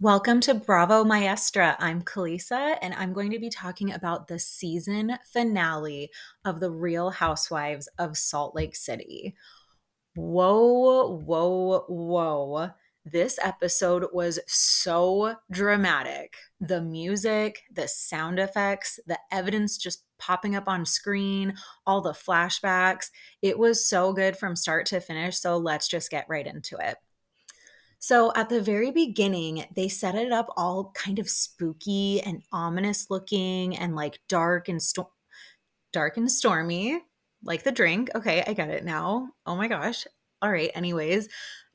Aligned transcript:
Welcome 0.00 0.40
to 0.40 0.54
Bravo 0.54 1.04
Maestra. 1.04 1.76
I'm 1.78 2.02
Calisa, 2.02 2.76
and 2.82 2.94
I'm 2.94 3.12
going 3.12 3.30
to 3.30 3.38
be 3.38 3.48
talking 3.48 3.92
about 3.92 4.26
the 4.26 4.40
season 4.40 5.16
finale 5.32 6.10
of 6.44 6.58
The 6.58 6.72
Real 6.72 7.10
Housewives 7.10 7.88
of 7.96 8.16
Salt 8.16 8.56
Lake 8.56 8.74
City. 8.74 9.36
Whoa, 10.16 11.20
whoa, 11.24 11.84
whoa. 11.88 12.70
This 13.04 13.38
episode 13.40 14.06
was 14.12 14.40
so 14.48 15.36
dramatic. 15.52 16.34
The 16.58 16.82
music, 16.82 17.62
the 17.72 17.86
sound 17.86 18.40
effects, 18.40 18.98
the 19.06 19.20
evidence 19.30 19.78
just 19.78 20.04
popping 20.18 20.56
up 20.56 20.66
on 20.66 20.84
screen, 20.84 21.54
all 21.86 22.00
the 22.00 22.12
flashbacks. 22.12 23.10
It 23.42 23.60
was 23.60 23.88
so 23.88 24.12
good 24.12 24.36
from 24.36 24.56
start 24.56 24.86
to 24.86 24.98
finish. 25.00 25.38
So 25.38 25.56
let's 25.56 25.86
just 25.86 26.10
get 26.10 26.26
right 26.28 26.48
into 26.48 26.76
it. 26.80 26.96
So 28.06 28.32
at 28.36 28.50
the 28.50 28.60
very 28.60 28.90
beginning, 28.90 29.64
they 29.74 29.88
set 29.88 30.14
it 30.14 30.30
up 30.30 30.52
all 30.58 30.92
kind 30.94 31.18
of 31.18 31.26
spooky 31.26 32.20
and 32.20 32.42
ominous 32.52 33.06
looking 33.08 33.78
and 33.78 33.96
like 33.96 34.18
dark 34.28 34.68
and 34.68 34.82
sto- 34.82 35.10
dark 35.90 36.18
and 36.18 36.30
stormy, 36.30 37.00
like 37.42 37.62
the 37.62 37.72
drink. 37.72 38.10
Okay, 38.14 38.44
I 38.46 38.52
get 38.52 38.68
it 38.68 38.84
now. 38.84 39.30
Oh 39.46 39.56
my 39.56 39.68
gosh. 39.68 40.06
All 40.42 40.52
right, 40.52 40.70
anyways, 40.74 41.30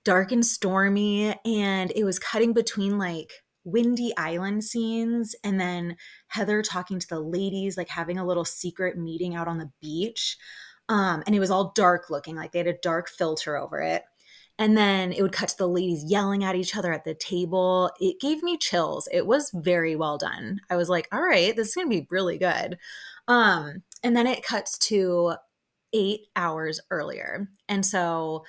dark 0.06 0.32
and 0.32 0.46
stormy 0.46 1.34
and 1.46 1.92
it 1.96 2.04
was 2.04 2.20
cutting 2.20 2.54
between 2.54 3.00
like 3.00 3.32
windy 3.64 4.14
island 4.16 4.64
scenes 4.64 5.36
and 5.44 5.60
then 5.60 5.98
Heather 6.28 6.62
talking 6.62 7.00
to 7.00 7.08
the 7.08 7.20
ladies 7.20 7.76
like 7.76 7.90
having 7.90 8.20
a 8.20 8.26
little 8.26 8.46
secret 8.46 9.00
meeting 9.00 9.34
out 9.34 9.48
on 9.48 9.58
the 9.58 9.72
beach. 9.82 10.38
Um, 10.90 11.24
and 11.26 11.36
it 11.36 11.40
was 11.40 11.50
all 11.50 11.72
dark 11.76 12.12
looking, 12.12 12.36
like 12.36 12.52
they 12.52 12.60
had 12.60 12.68
a 12.68 12.78
dark 12.84 13.10
filter 13.10 13.58
over 13.58 13.82
it. 13.82 14.04
And 14.60 14.78
then 14.78 15.14
it 15.14 15.24
would 15.24 15.32
cut 15.32 15.50
to 15.50 15.58
the 15.58 15.68
ladies 15.70 16.04
yelling 16.06 16.44
at 16.44 16.56
each 16.56 16.76
other 16.76 16.94
at 16.94 17.06
the 17.06 17.16
table. 17.16 17.90
It 18.00 18.20
gave 18.20 18.44
me 18.44 18.58
chills. 18.58 19.08
It 19.12 19.26
was 19.26 19.50
very 19.56 19.96
well 19.96 20.20
done. 20.20 20.60
I 20.70 20.76
was 20.76 20.90
like, 20.90 21.08
all 21.12 21.22
right, 21.22 21.56
this 21.56 21.70
is 21.70 21.76
going 21.76 21.90
to 21.90 22.02
be 22.02 22.08
really 22.12 22.38
good. 22.38 22.78
Um, 23.28 23.84
and 24.04 24.16
then 24.16 24.28
it 24.28 24.44
cuts 24.44 24.78
to 24.90 25.36
eight 25.94 26.28
hours 26.36 26.80
earlier. 26.92 27.48
And 27.68 27.86
so 27.86 28.44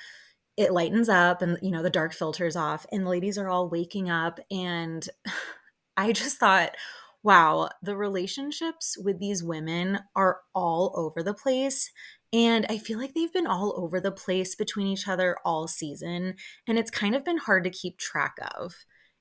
it 0.57 0.73
lightens 0.73 1.09
up 1.09 1.43
and, 1.43 1.59
you 1.63 1.71
know, 1.71 1.83
the 1.83 1.91
dark 1.91 2.13
filters 2.13 2.57
off, 2.57 2.87
and 2.93 3.07
the 3.07 3.11
ladies 3.11 3.39
are 3.39 3.49
all 3.49 3.69
waking 3.69 4.11
up. 4.11 4.41
And 4.51 5.09
I 5.97 6.13
just 6.13 6.39
thought, 6.39 6.77
wow, 7.23 7.69
the 7.83 7.97
relationships 7.97 8.97
with 8.99 9.19
these 9.19 9.45
women 9.45 10.01
are 10.17 10.41
all 10.55 10.93
over 10.97 11.23
the 11.23 11.35
place. 11.35 11.91
And 12.33 12.67
I 12.69 12.79
feel 12.79 12.99
like 12.99 13.15
they've 13.15 13.33
been 13.33 13.47
all 13.47 13.75
over 13.77 14.01
the 14.01 14.13
place 14.13 14.55
between 14.55 14.87
each 14.87 15.09
other 15.09 15.37
all 15.45 15.67
season. 15.67 16.37
And 16.67 16.79
it's 16.79 16.91
kind 16.91 17.15
of 17.15 17.25
been 17.25 17.39
hard 17.39 17.65
to 17.65 17.71
keep 17.71 17.99
track 17.99 18.37
of. 18.55 18.75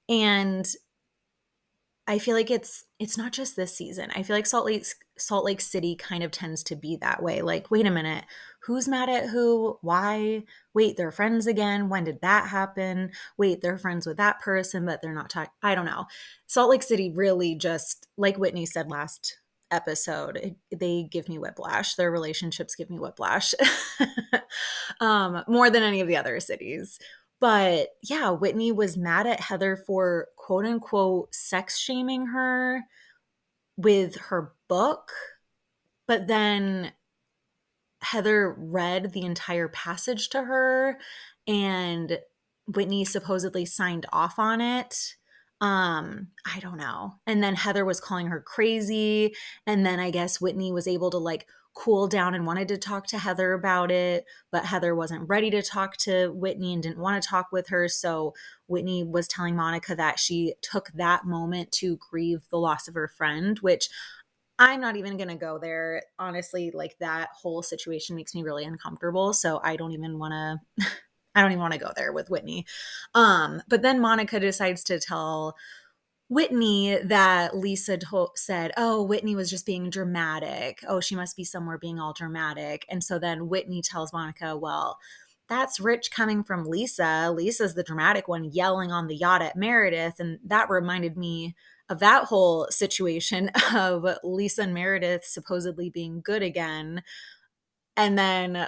And 0.08 0.68
I 2.10 2.18
feel 2.18 2.36
like 2.36 2.50
it's 2.50 2.86
it's 2.98 3.20
not 3.20 3.34
just 3.34 3.56
this 3.56 3.78
season. 3.78 4.10
I 4.16 4.24
feel 4.24 4.36
like 4.36 4.48
Salt 4.48 4.66
Lake 4.66 4.84
Salt 5.18 5.46
Lake 5.46 5.62
City 5.62 5.96
kind 5.96 6.24
of 6.24 6.32
tends 6.32 6.64
to 6.64 6.76
be 6.76 6.98
that 7.02 7.22
way. 7.22 7.44
Like, 7.44 7.70
wait 7.70 7.86
a 7.86 7.92
minute, 7.92 8.26
who's 8.64 8.88
mad 8.88 9.10
at 9.10 9.30
who? 9.30 9.78
Why? 9.82 10.44
Wait, 10.74 10.98
they're 10.98 11.12
friends 11.12 11.46
again. 11.46 11.88
When 11.88 12.06
did 12.06 12.22
that 12.22 12.48
happen? 12.48 13.12
Wait, 13.38 13.62
they're 13.62 13.78
friends 13.78 14.08
with 14.08 14.18
that 14.18 14.40
person, 14.40 14.88
but 14.88 15.04
they're 15.04 15.14
not 15.14 15.30
talking. 15.30 15.52
I 15.62 15.76
don't 15.76 15.86
know. 15.86 16.06
Salt 16.48 16.72
Lake 16.72 16.84
City 16.84 17.14
really 17.16 17.54
just 17.54 18.08
like 18.18 18.38
Whitney 18.38 18.66
said 18.66 18.90
last 18.90 19.39
episode 19.72 20.56
they 20.76 21.04
give 21.04 21.30
me 21.30 21.38
whiplash. 21.38 21.96
Their 21.96 22.12
relationships 22.12 22.76
give 22.76 22.90
me 22.90 23.00
whiplash. 23.00 23.54
Um, 25.00 25.44
more 25.48 25.70
than 25.70 25.84
any 25.84 26.02
of 26.02 26.08
the 26.08 26.18
other 26.18 26.40
cities. 26.40 27.00
But 27.40 27.90
yeah 28.04 28.32
whitney 28.32 28.72
was 28.72 28.98
mad 28.98 29.28
at 29.28 29.40
heather 29.40 29.78
for 29.78 30.28
quote 30.36 30.66
unquote 30.66 31.34
sex 31.34 31.78
shaming 31.78 32.28
her 32.28 32.82
with 33.78 34.16
her 34.18 34.54
book. 34.68 35.12
But 36.06 36.28
then 36.28 36.92
heather 38.02 38.56
read 38.58 39.14
the 39.14 39.22
entire 39.22 39.70
passage 39.70 40.30
to 40.30 40.44
her 40.44 40.98
and 41.48 42.20
whitney 42.68 43.06
supposedly 43.06 43.66
signed 43.66 44.06
off 44.12 44.38
on 44.38 44.62
it 44.62 45.16
um 45.62 46.28
i 46.46 46.60
don't 46.60 46.78
know. 46.78 47.16
And 47.28 47.44
then 47.44 47.56
heather 47.56 47.84
was 47.84 48.00
calling 48.00 48.28
her 48.28 48.42
crazy 48.42 49.34
and 49.66 49.86
then 49.86 50.00
i 50.00 50.10
guess 50.10 50.40
whitney 50.40 50.72
was 50.72 50.88
able 50.88 51.12
to 51.12 51.18
like 51.18 51.46
cool 51.76 52.08
down 52.08 52.34
and 52.34 52.46
wanted 52.46 52.68
to 52.68 52.78
talk 52.78 53.08
to 53.08 53.18
heather 53.18 53.54
about 53.54 53.92
it 53.92 54.26
but 54.52 54.66
heather 54.66 54.96
wasn't 54.96 55.28
ready 55.30 55.50
to 55.50 55.62
talk 55.62 55.98
to 55.98 56.30
whitney 56.30 56.74
and 56.74 56.84
didn't 56.84 57.00
want 57.00 57.22
to 57.22 57.30
talk 57.30 57.48
with 57.52 57.68
her 57.68 57.88
so 57.88 58.34
whitney 58.68 59.04
was 59.04 59.28
telling 59.28 59.56
monica 59.56 59.96
that 59.96 60.18
she 60.18 60.54
took 60.62 60.90
that 60.94 61.26
moment 61.26 61.72
to 61.72 61.98
grieve 62.10 62.42
the 62.50 62.58
loss 62.58 62.88
of 62.88 62.96
her 62.96 63.08
friend 63.08 63.60
which 63.60 63.90
i'm 64.58 64.82
not 64.82 64.96
even 64.96 65.16
going 65.16 65.30
to 65.30 65.36
go 65.36 65.58
there. 65.58 66.04
Honestly 66.18 66.72
like 66.74 66.98
that 67.00 67.30
whole 67.34 67.62
situation 67.62 68.16
makes 68.16 68.34
me 68.34 68.44
really 68.44 68.66
uncomfortable 68.66 69.32
so 69.34 69.60
i 69.64 69.76
don't 69.76 69.94
even 69.94 70.18
want 70.18 70.34
to 70.78 70.86
I 71.36 71.42
don't 71.42 71.52
even 71.52 71.62
want 71.62 71.74
to 71.74 71.80
go 71.80 71.92
there 71.96 72.12
with 72.12 72.30
Whitney. 72.30 72.66
Um, 73.14 73.62
but 73.68 73.82
then 73.82 74.00
Monica 74.02 74.40
decides 74.40 74.84
to 74.86 75.00
tell 75.00 75.56
Whitney 76.30 76.98
that 77.04 77.58
Lisa 77.58 78.00
said, 78.36 78.72
Oh, 78.78 79.04
Whitney 79.04 79.36
was 79.36 79.50
just 79.50 79.66
being 79.66 79.90
dramatic. 79.90 80.84
Oh, 80.88 81.00
she 81.00 81.16
must 81.16 81.36
be 81.36 81.44
somewhere 81.44 81.78
being 81.78 82.00
all 82.00 82.14
dramatic. 82.14 82.86
And 82.90 83.04
so 83.04 83.20
then 83.20 83.50
Whitney 83.50 83.82
tells 83.82 84.14
Monica, 84.14 84.56
Well, 84.56 84.98
that's 85.50 85.80
rich 85.80 86.12
coming 86.12 86.44
from 86.44 86.66
Lisa. 86.66 87.32
Lisa's 87.36 87.74
the 87.74 87.84
dramatic 87.84 88.28
one 88.28 88.44
yelling 88.46 88.92
on 88.92 89.08
the 89.08 89.16
yacht 89.16 89.42
at 89.42 89.56
Meredith. 89.56 90.20
And 90.20 90.38
that 90.46 90.70
reminded 90.70 91.18
me 91.18 91.56
of 91.90 92.00
that 92.00 92.26
whole 92.26 92.68
situation 92.70 93.50
of 93.76 94.06
Lisa 94.24 94.62
and 94.62 94.74
Meredith 94.74 95.26
supposedly 95.26 95.90
being 95.90 96.22
good 96.24 96.44
again. 96.44 97.02
And 97.98 98.18
then 98.18 98.68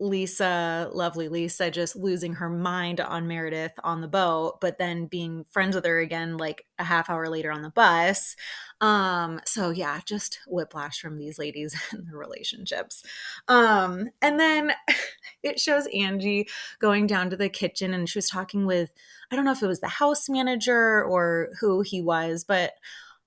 Lisa, 0.00 0.88
lovely 0.92 1.28
Lisa, 1.28 1.70
just 1.70 1.96
losing 1.96 2.34
her 2.34 2.48
mind 2.48 3.00
on 3.00 3.26
Meredith 3.26 3.72
on 3.82 4.00
the 4.00 4.08
boat, 4.08 4.60
but 4.60 4.78
then 4.78 5.06
being 5.06 5.44
friends 5.50 5.74
with 5.74 5.84
her 5.84 5.98
again 5.98 6.36
like 6.36 6.64
a 6.78 6.84
half 6.84 7.10
hour 7.10 7.28
later 7.28 7.50
on 7.50 7.62
the 7.62 7.70
bus. 7.70 8.36
Um, 8.80 9.40
so 9.44 9.70
yeah, 9.70 10.00
just 10.06 10.38
whiplash 10.46 11.00
from 11.00 11.18
these 11.18 11.38
ladies 11.38 11.74
and 11.90 12.06
their 12.06 12.16
relationships. 12.16 13.02
Um, 13.48 14.10
and 14.22 14.38
then 14.38 14.72
it 15.42 15.58
shows 15.58 15.88
Angie 15.92 16.48
going 16.78 17.06
down 17.06 17.30
to 17.30 17.36
the 17.36 17.48
kitchen 17.48 17.92
and 17.92 18.08
she 18.08 18.18
was 18.18 18.28
talking 18.28 18.66
with, 18.66 18.92
I 19.32 19.36
don't 19.36 19.44
know 19.44 19.52
if 19.52 19.62
it 19.62 19.66
was 19.66 19.80
the 19.80 19.88
house 19.88 20.28
manager 20.28 21.04
or 21.04 21.50
who 21.60 21.80
he 21.80 22.00
was, 22.00 22.44
but 22.44 22.72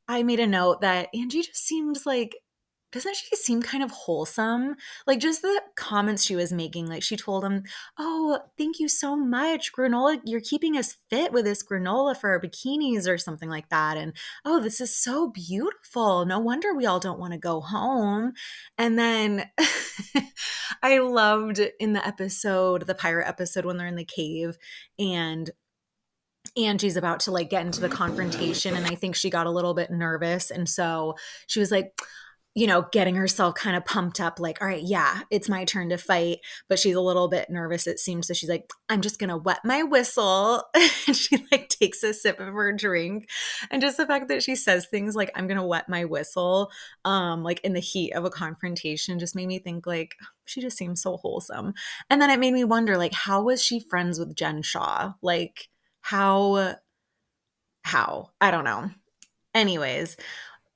I 0.08 0.24
made 0.24 0.40
a 0.40 0.48
note 0.48 0.82
that 0.82 1.10
Angie 1.14 1.42
just 1.42 1.66
seems 1.66 2.06
like 2.06 2.38
doesn't 2.92 3.16
she 3.16 3.36
seem 3.36 3.62
kind 3.62 3.84
of 3.84 3.92
wholesome? 3.92 4.76
Like 5.08 5.20
just 5.20 5.42
the 5.42 5.62
comments 5.76 6.24
she 6.24 6.36
was 6.36 6.52
making. 6.52 6.88
Like 6.88 7.04
she 7.04 7.16
told 7.16 7.44
him, 7.44 7.64
Oh, 7.98 8.40
thank 8.58 8.80
you 8.80 8.90
so 8.90 9.16
much. 9.16 9.72
Granola, 9.72 10.20
you're 10.26 10.42
keeping 10.42 10.76
us 10.76 10.98
fit 11.10 11.32
with 11.32 11.46
this 11.46 11.64
granola 11.64 12.18
for 12.18 12.30
our 12.30 12.42
bikinis 12.42 13.08
or 13.08 13.18
something 13.18 13.50
like 13.50 13.70
that. 13.70 13.98
And 13.98 14.14
oh, 14.44 14.60
this 14.60 14.82
is 14.82 14.96
so 14.96 15.30
beautiful. 15.30 16.26
No 16.26 16.40
wonder 16.40 16.74
we 16.74 16.86
all 16.86 17.00
don't 17.00 17.20
want 17.20 17.34
to 17.34 17.40
go 17.40 17.62
home. 17.62 18.34
And 18.78 19.00
then 19.00 19.50
I 20.84 21.00
loved 21.00 21.62
in 21.80 21.94
the 21.94 22.06
episode, 22.06 22.88
the 22.88 22.96
pirate 22.96 23.28
episode, 23.28 23.66
when 23.66 23.78
they're 23.78 23.88
in 23.88 23.96
the 23.96 24.06
cave 24.06 24.58
and 25.00 25.50
Angie's 26.58 26.98
about 26.98 27.22
to 27.22 27.32
like 27.32 27.50
get 27.50 27.66
into 27.66 27.80
the 27.80 27.90
confrontation 27.90 28.76
and 28.76 28.86
I 28.86 28.96
think 28.96 29.16
she 29.16 29.30
got 29.30 29.46
a 29.46 29.52
little 29.52 29.74
bit 29.74 29.92
nervous 29.92 30.52
and 30.52 30.68
so 30.68 31.16
she 31.48 31.60
was 31.60 31.72
like 31.72 31.94
you 32.54 32.68
know, 32.68 32.86
getting 32.92 33.16
herself 33.16 33.56
kind 33.56 33.78
of 33.78 33.86
pumped 33.86 34.20
up, 34.20 34.40
like, 34.40 34.62
all 34.62 34.68
right, 34.68 34.84
yeah, 34.84 35.22
it's 35.32 35.48
my 35.48 35.64
turn 35.64 35.90
to 35.90 35.98
fight. 35.98 36.40
But 36.68 36.80
she's 36.80 36.96
a 36.96 37.02
little 37.02 37.30
bit 37.30 37.50
nervous, 37.50 37.88
it 37.88 37.98
seems. 37.98 38.28
So 38.28 38.34
she's 38.34 38.50
like, 38.50 38.70
I'm 38.90 39.02
just 39.02 39.20
gonna 39.20 39.38
wet 39.38 39.60
my 39.64 39.84
whistle. 39.84 40.64
and 40.76 41.16
she 41.16 41.46
like 41.52 41.70
takes 41.70 42.04
a 42.04 42.14
sip 42.14 42.40
of 42.40 42.54
her 42.54 42.74
drink. 42.74 43.30
And 43.70 43.82
just 43.82 43.98
the 43.98 44.06
fact 44.06 44.28
that 44.28 44.44
she 44.44 44.56
says 44.56 44.86
things 44.86 45.16
like, 45.16 45.32
I'm 45.34 45.48
gonna 45.48 45.66
wet 45.66 45.88
my 45.88 46.04
whistle, 46.04 46.72
um, 47.06 47.44
like 47.44 47.62
in 47.62 47.74
the 47.74 47.80
heat 47.80 48.12
of 48.14 48.26
a 48.26 48.30
confrontation, 48.30 49.20
just 49.20 49.36
made 49.36 49.48
me 49.48 49.60
think 49.60 49.88
like 49.88 50.16
she 50.46 50.60
just 50.60 50.78
seems 50.78 51.02
so 51.02 51.18
wholesome. 51.18 51.74
And 52.10 52.22
then 52.22 52.30
it 52.30 52.40
made 52.40 52.54
me 52.54 52.66
wonder, 52.66 52.98
like, 52.98 53.14
how 53.14 53.44
was 53.44 53.64
she 53.64 53.80
friends 53.80 54.20
with 54.20 54.36
Jen 54.36 54.62
Shah? 54.62 55.14
Like, 55.22 55.70
how 56.02 56.76
how? 57.84 58.32
I 58.40 58.52
don't 58.52 58.66
know. 58.66 58.90
Anyways, 59.54 60.18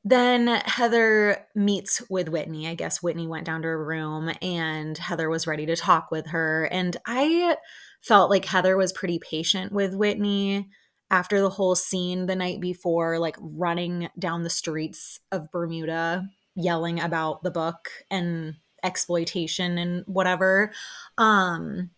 then 0.07 0.47
Heather 0.47 1.47
meets 1.55 2.03
with 2.11 2.29
Whitney. 2.29 2.67
I 2.67 2.75
guess 2.75 3.01
Whitney 3.01 3.25
went 3.25 3.45
down 3.45 3.63
to 3.63 3.67
her 3.67 3.83
room 3.83 4.31
and 4.39 4.95
Heather 4.95 5.29
was 5.29 5.47
ready 5.47 5.65
to 5.65 5.75
talk 5.75 6.11
with 6.11 6.27
her. 6.27 6.65
And 6.65 6.95
I 7.07 7.57
felt 8.03 8.29
like 8.29 8.45
Heather 8.45 8.77
was 8.77 8.93
pretty 8.93 9.19
patient 9.19 9.71
with 9.71 9.95
Whitney 9.95 10.69
after 11.09 11.41
the 11.41 11.49
whole 11.49 11.75
scene 11.75 12.27
the 12.27 12.35
night 12.35 12.61
before, 12.61 13.17
like 13.17 13.35
running 13.39 14.09
down 14.19 14.43
the 14.43 14.49
streets 14.51 15.19
of 15.31 15.51
Bermuda, 15.51 16.27
yelling 16.55 16.99
about 16.99 17.41
the 17.41 17.51
book 17.51 17.89
and 18.11 18.53
exploitation 18.83 19.79
and 19.79 20.03
whatever. 20.05 20.71
Um, 21.17 21.89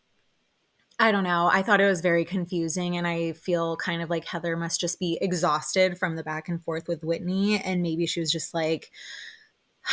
I 1.00 1.12
don't 1.12 1.24
know. 1.24 1.48
I 1.52 1.62
thought 1.62 1.80
it 1.80 1.86
was 1.86 2.02
very 2.02 2.26
confusing, 2.26 2.98
and 2.98 3.06
I 3.06 3.34
feel 3.34 3.78
kind 3.78 4.02
of 4.02 4.10
like 4.10 4.26
Heather 4.26 4.58
must 4.58 4.80
just 4.80 5.00
be 5.00 5.18
exhausted 5.22 5.98
from 5.98 6.16
the 6.16 6.24
back 6.24 6.50
and 6.50 6.64
forth 6.64 6.88
with 6.88 7.04
Whitney, 7.04 7.62
and 7.62 7.84
maybe 7.84 8.08
she 8.08 8.20
was 8.20 8.32
just 8.32 8.54
like, 8.54 8.92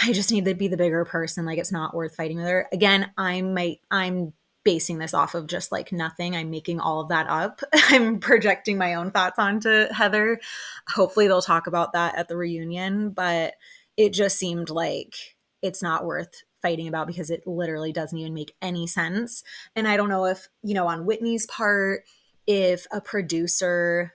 I 0.03 0.12
just 0.12 0.33
need 0.33 0.47
to 0.47 0.55
be 0.55 0.69
the 0.69 0.77
bigger 0.77 1.05
person. 1.05 1.45
Like 1.45 1.59
it's 1.59 1.73
not 1.73 1.95
worth 1.95 2.17
fighting 2.17 2.39
with 2.39 2.47
her. 2.47 2.69
Again, 2.73 3.11
I 3.17 3.43
might 3.43 3.81
I'm 3.91 4.33
basing 4.65 4.99
this 4.99 5.15
off 5.15 5.35
of 5.35 5.47
just 5.47 5.71
like 5.71 5.93
nothing. 5.93 6.35
I'm 6.35 6.51
making 6.51 6.81
all 6.81 7.01
of 7.01 7.11
that 7.11 7.29
up. 7.29 7.61
I'm 7.75 8.19
projecting 8.19 8.79
my 8.79 8.95
own 8.95 9.11
thoughts 9.11 9.39
onto 9.39 9.87
Heather. 9.93 10.41
Hopefully 10.89 11.29
they'll 11.29 11.43
talk 11.43 11.67
about 11.67 11.93
that 11.93 12.17
at 12.17 12.29
the 12.29 12.37
reunion, 12.37 13.11
but 13.11 13.55
it 13.97 14.12
just 14.12 14.39
seemed 14.39 14.71
like 14.71 15.15
it's 15.62 15.83
not 15.83 16.05
worth 16.05 16.43
fighting 16.64 16.88
about 16.88 17.06
because 17.06 17.28
it 17.28 17.46
literally 17.46 17.93
doesn't 17.93 18.16
even 18.16 18.32
make 18.32 18.56
any 18.62 18.87
sense. 18.87 19.44
And 19.76 19.87
I 19.87 19.99
don't 19.99 20.08
know 20.08 20.25
if, 20.25 20.49
you 20.62 20.72
know, 20.72 20.87
on 20.87 21.05
Whitney's 21.05 21.44
part, 21.44 22.05
if 22.46 22.87
a 22.90 23.02
producer 23.02 24.14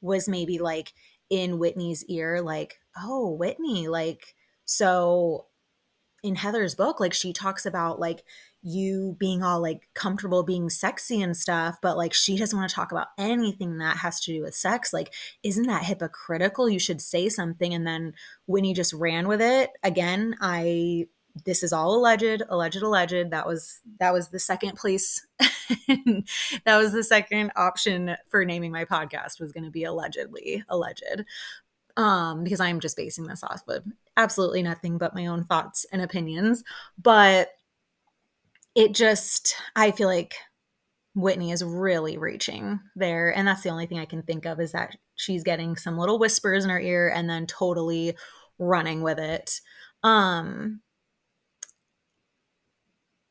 was 0.00 0.28
maybe 0.28 0.58
like 0.58 0.92
in 1.30 1.60
Whitney's 1.60 2.04
ear, 2.06 2.42
like, 2.42 2.80
oh, 3.00 3.30
Whitney, 3.30 3.86
like, 3.86 4.34
so 4.64 5.46
in 6.24 6.34
Heather's 6.34 6.74
book, 6.74 6.98
like 6.98 7.14
she 7.14 7.32
talks 7.32 7.64
about 7.64 8.00
like 8.00 8.24
you 8.62 9.14
being 9.20 9.44
all 9.44 9.62
like 9.62 9.88
comfortable 9.94 10.42
being 10.42 10.68
sexy 10.68 11.22
and 11.22 11.36
stuff, 11.36 11.78
but 11.80 11.96
like 11.96 12.12
she 12.12 12.36
doesn't 12.36 12.58
want 12.58 12.68
to 12.68 12.74
talk 12.74 12.90
about 12.90 13.08
anything 13.16 13.78
that 13.78 13.98
has 13.98 14.18
to 14.22 14.32
do 14.32 14.42
with 14.42 14.56
sex. 14.56 14.92
Like, 14.92 15.14
isn't 15.44 15.68
that 15.68 15.84
hypocritical? 15.84 16.68
You 16.68 16.80
should 16.80 17.00
say 17.00 17.28
something. 17.28 17.72
And 17.72 17.86
then 17.86 18.14
Whitney 18.46 18.74
just 18.74 18.92
ran 18.92 19.28
with 19.28 19.40
it. 19.40 19.70
Again, 19.84 20.34
I 20.40 21.06
this 21.44 21.62
is 21.62 21.72
all 21.72 21.94
alleged, 21.94 22.42
alleged, 22.48 22.82
alleged. 22.82 23.30
That 23.30 23.46
was 23.46 23.80
that 24.00 24.12
was 24.12 24.28
the 24.28 24.38
second 24.38 24.76
place. 24.76 25.26
that 25.38 26.76
was 26.76 26.92
the 26.92 27.04
second 27.04 27.52
option 27.56 28.16
for 28.28 28.44
naming 28.44 28.72
my 28.72 28.84
podcast 28.84 29.40
was 29.40 29.52
going 29.52 29.64
to 29.64 29.70
be 29.70 29.84
allegedly 29.84 30.64
alleged 30.68 31.24
um, 31.96 32.44
because 32.44 32.60
I'm 32.60 32.80
just 32.80 32.96
basing 32.96 33.26
this 33.26 33.42
off 33.42 33.62
of 33.68 33.84
absolutely 34.16 34.62
nothing 34.62 34.98
but 34.98 35.14
my 35.14 35.26
own 35.26 35.44
thoughts 35.44 35.86
and 35.92 36.02
opinions. 36.02 36.62
But 37.00 37.50
it 38.74 38.94
just, 38.94 39.56
I 39.74 39.90
feel 39.90 40.08
like 40.08 40.34
Whitney 41.14 41.50
is 41.50 41.64
really 41.64 42.18
reaching 42.18 42.80
there. 42.94 43.34
And 43.34 43.48
that's 43.48 43.62
the 43.62 43.70
only 43.70 43.86
thing 43.86 43.98
I 43.98 44.04
can 44.04 44.22
think 44.22 44.44
of 44.44 44.60
is 44.60 44.72
that 44.72 44.96
she's 45.14 45.42
getting 45.42 45.76
some 45.76 45.96
little 45.96 46.18
whispers 46.18 46.64
in 46.64 46.70
her 46.70 46.80
ear 46.80 47.08
and 47.08 47.28
then 47.28 47.46
totally 47.46 48.14
running 48.58 49.02
with 49.02 49.18
it. 49.18 49.60
Um, 50.02 50.82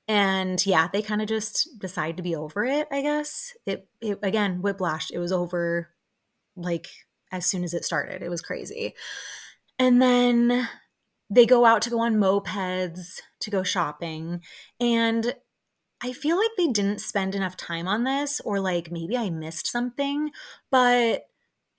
and 0.08 0.64
yeah, 0.66 0.88
they 0.92 1.02
kind 1.02 1.22
of 1.22 1.28
just 1.28 1.80
decide 1.80 2.18
to 2.18 2.24
be 2.24 2.36
over 2.36 2.64
it, 2.64 2.88
I 2.92 3.02
guess. 3.02 3.54
It, 3.66 3.88
it 4.02 4.20
again, 4.22 4.62
whiplash. 4.62 5.10
It 5.12 5.18
was 5.18 5.32
over 5.32 5.90
like 6.56 6.88
as 7.32 7.46
soon 7.46 7.64
as 7.64 7.74
it 7.74 7.86
started. 7.86 8.22
It 8.22 8.30
was 8.30 8.42
crazy. 8.42 8.94
And 9.80 10.02
then 10.02 10.70
they 11.30 11.46
go 11.46 11.66
out 11.66 11.82
to 11.84 11.90
go 11.90 12.00
on 12.00 12.16
mopeds 12.16 13.20
to 13.40 13.50
go 13.50 13.64
shopping. 13.64 14.42
And 14.80 15.36
I 16.02 16.14
feel 16.14 16.38
like 16.38 16.52
they 16.58 16.68
didn't 16.68 17.02
spend 17.02 17.34
enough 17.34 17.58
time 17.58 17.88
on 17.88 18.04
this, 18.04 18.40
or 18.42 18.60
like 18.60 18.92
maybe 18.92 19.18
I 19.18 19.30
missed 19.30 19.68
something. 19.68 20.30
But 20.70 21.24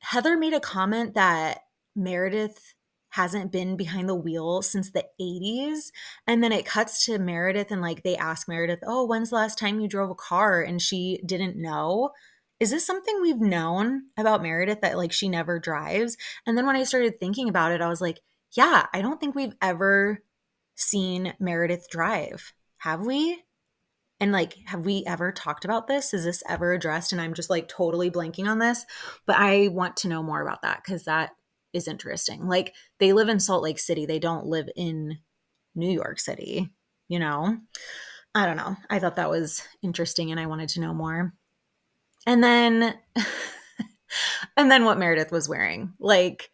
Heather 0.01 0.37
made 0.37 0.53
a 0.53 0.61
comment 0.61 1.15
that 1.15 1.61
Meredith 1.95 2.75
hasn't 3.17 3.51
been 3.51 3.79
behind 3.79 4.09
the 4.09 4.15
wheel 4.15 4.61
since 4.61 4.91
the 4.91 5.05
80s. 5.19 5.91
And 6.27 6.45
then 6.45 6.53
it 6.53 6.67
cuts 6.67 7.07
to 7.07 7.19
Meredith 7.19 7.71
and 7.71 7.81
like 7.81 8.03
they 8.03 8.15
ask 8.15 8.47
Meredith, 8.47 8.81
Oh, 8.87 9.07
when's 9.07 9.31
the 9.31 9.37
last 9.37 9.59
time 9.59 9.81
you 9.81 9.89
drove 9.89 10.11
a 10.11 10.15
car? 10.15 10.61
And 10.61 10.81
she 10.81 11.21
didn't 11.25 11.57
know 11.57 12.11
is 12.59 12.71
this 12.71 12.87
something 12.87 13.21
we've 13.21 13.41
known 13.41 14.05
about 14.17 14.43
Meredith 14.43 14.81
that 14.81 14.97
like 14.97 15.13
she 15.13 15.29
never 15.29 15.59
drives? 15.59 16.17
And 16.47 16.57
then 16.57 16.67
when 16.67 16.77
I 16.77 16.85
started 16.85 17.21
thinking 17.21 17.51
about 17.51 17.73
it, 17.73 17.83
I 17.83 17.89
was 17.89 18.01
like, 18.01 18.21
yeah, 18.53 18.87
I 18.95 19.03
don't 19.03 19.21
think 19.21 19.35
we've 19.35 19.55
ever 19.61 20.23
seen 20.75 21.35
Meredith 21.39 21.89
drive. 21.91 22.55
Have 22.79 23.05
we? 23.05 23.43
And 24.21 24.33
like, 24.33 24.57
have 24.67 24.87
we 24.87 25.05
ever 25.07 25.33
talked 25.33 25.67
about 25.67 25.87
this? 25.87 26.15
Is 26.15 26.25
this 26.25 26.43
ever 26.49 26.73
addressed? 26.73 27.13
And 27.13 27.21
I'm 27.21 27.35
just 27.35 27.51
like 27.51 27.69
totally 27.69 28.11
blanking 28.11 28.49
on 28.49 28.59
this, 28.59 28.87
but 29.27 29.37
I 29.37 29.69
want 29.69 29.99
to 29.99 30.09
know 30.09 30.23
more 30.23 30.41
about 30.41 30.63
that 30.63 30.83
because 30.83 31.05
that 31.05 31.33
is 31.77 31.89
interesting. 31.89 32.47
Like, 32.47 32.75
they 32.99 33.13
live 33.13 33.29
in 33.29 33.41
Salt 33.41 33.63
Lake 33.63 33.79
City, 33.79 34.07
they 34.07 34.19
don't 34.19 34.47
live 34.47 34.69
in 34.75 35.19
New 35.75 35.91
York 35.91 36.19
City, 36.19 36.71
you 37.09 37.19
know? 37.19 37.59
I 38.35 38.45
don't 38.45 38.57
know. 38.57 38.77
I 38.91 38.99
thought 38.99 39.17
that 39.17 39.31
was 39.31 39.63
interesting 39.83 40.31
and 40.31 40.39
I 40.39 40.47
wanted 40.47 40.69
to 40.71 40.81
know 40.81 40.93
more. 40.93 41.33
And 42.27 42.45
then 42.45 42.95
and 44.57 44.71
then 44.71 44.85
what 44.85 44.99
Meredith 44.99 45.33
was 45.33 45.49
wearing, 45.49 45.95
like 45.99 46.51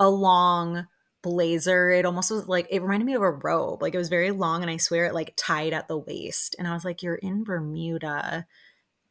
a 0.00 0.08
long 0.08 0.86
blazer. 1.22 1.90
It 1.90 2.06
almost 2.06 2.30
was 2.30 2.48
like 2.48 2.68
it 2.70 2.80
reminded 2.80 3.04
me 3.04 3.14
of 3.14 3.22
a 3.22 3.30
robe. 3.30 3.82
Like 3.82 3.94
it 3.94 3.98
was 3.98 4.08
very 4.08 4.30
long 4.30 4.62
and 4.62 4.70
I 4.70 4.76
swear 4.76 5.06
it 5.06 5.14
like 5.14 5.34
tied 5.36 5.72
at 5.72 5.88
the 5.88 5.98
waist. 5.98 6.56
And 6.58 6.66
I 6.66 6.72
was 6.72 6.84
like, 6.84 7.02
You're 7.02 7.16
in 7.16 7.44
Bermuda 7.44 8.46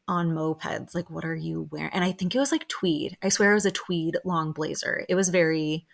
on 0.08 0.30
mopeds. 0.30 0.94
Like, 0.94 1.10
what 1.10 1.24
are 1.24 1.36
you 1.36 1.68
wearing? 1.70 1.92
And 1.92 2.02
I 2.02 2.12
think 2.12 2.34
it 2.34 2.38
was 2.38 2.52
like 2.52 2.66
tweed. 2.66 3.16
I 3.22 3.28
swear 3.28 3.52
it 3.52 3.54
was 3.54 3.66
a 3.66 3.70
tweed 3.70 4.16
long 4.24 4.52
blazer. 4.52 5.04
It 5.08 5.14
was 5.14 5.28
very 5.28 5.86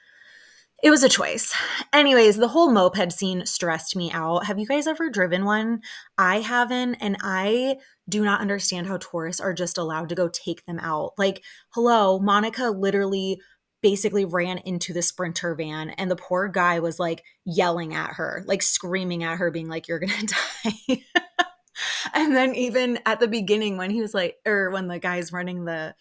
it 0.82 0.90
was 0.90 1.02
a 1.02 1.08
choice. 1.08 1.56
Anyways, 1.94 2.36
the 2.36 2.48
whole 2.48 2.70
moped 2.70 3.10
scene 3.10 3.46
stressed 3.46 3.96
me 3.96 4.10
out. 4.12 4.44
Have 4.44 4.58
you 4.58 4.66
guys 4.66 4.86
ever 4.86 5.08
driven 5.08 5.46
one? 5.46 5.80
I 6.18 6.40
haven't, 6.40 6.96
and 6.96 7.16
I 7.22 7.76
do 8.06 8.22
not 8.22 8.42
understand 8.42 8.86
how 8.86 8.98
tourists 8.98 9.40
are 9.40 9.54
just 9.54 9.78
allowed 9.78 10.10
to 10.10 10.14
go 10.14 10.28
take 10.28 10.66
them 10.66 10.78
out. 10.80 11.12
Like, 11.16 11.42
hello, 11.70 12.18
Monica 12.18 12.64
literally 12.64 13.40
basically 13.80 14.24
ran 14.26 14.58
into 14.58 14.92
the 14.92 15.02
sprinter 15.02 15.54
van 15.54 15.90
and 15.90 16.10
the 16.10 16.16
poor 16.16 16.48
guy 16.48 16.80
was 16.80 16.98
like 16.98 17.22
yelling 17.44 17.94
at 17.94 18.14
her, 18.14 18.42
like 18.46 18.62
screaming 18.62 19.22
at 19.24 19.38
her 19.38 19.50
being 19.50 19.68
like 19.68 19.88
you're 19.88 20.00
to 20.00 20.06
die. 20.64 21.02
and 22.14 22.34
then 22.34 22.54
even 22.54 22.98
at 23.06 23.20
the 23.20 23.28
beginning 23.28 23.76
when 23.76 23.90
he 23.90 24.00
was 24.00 24.14
like 24.14 24.36
or 24.46 24.70
when 24.70 24.88
the 24.88 24.98
guy's 24.98 25.32
running 25.32 25.64
the 25.64 25.94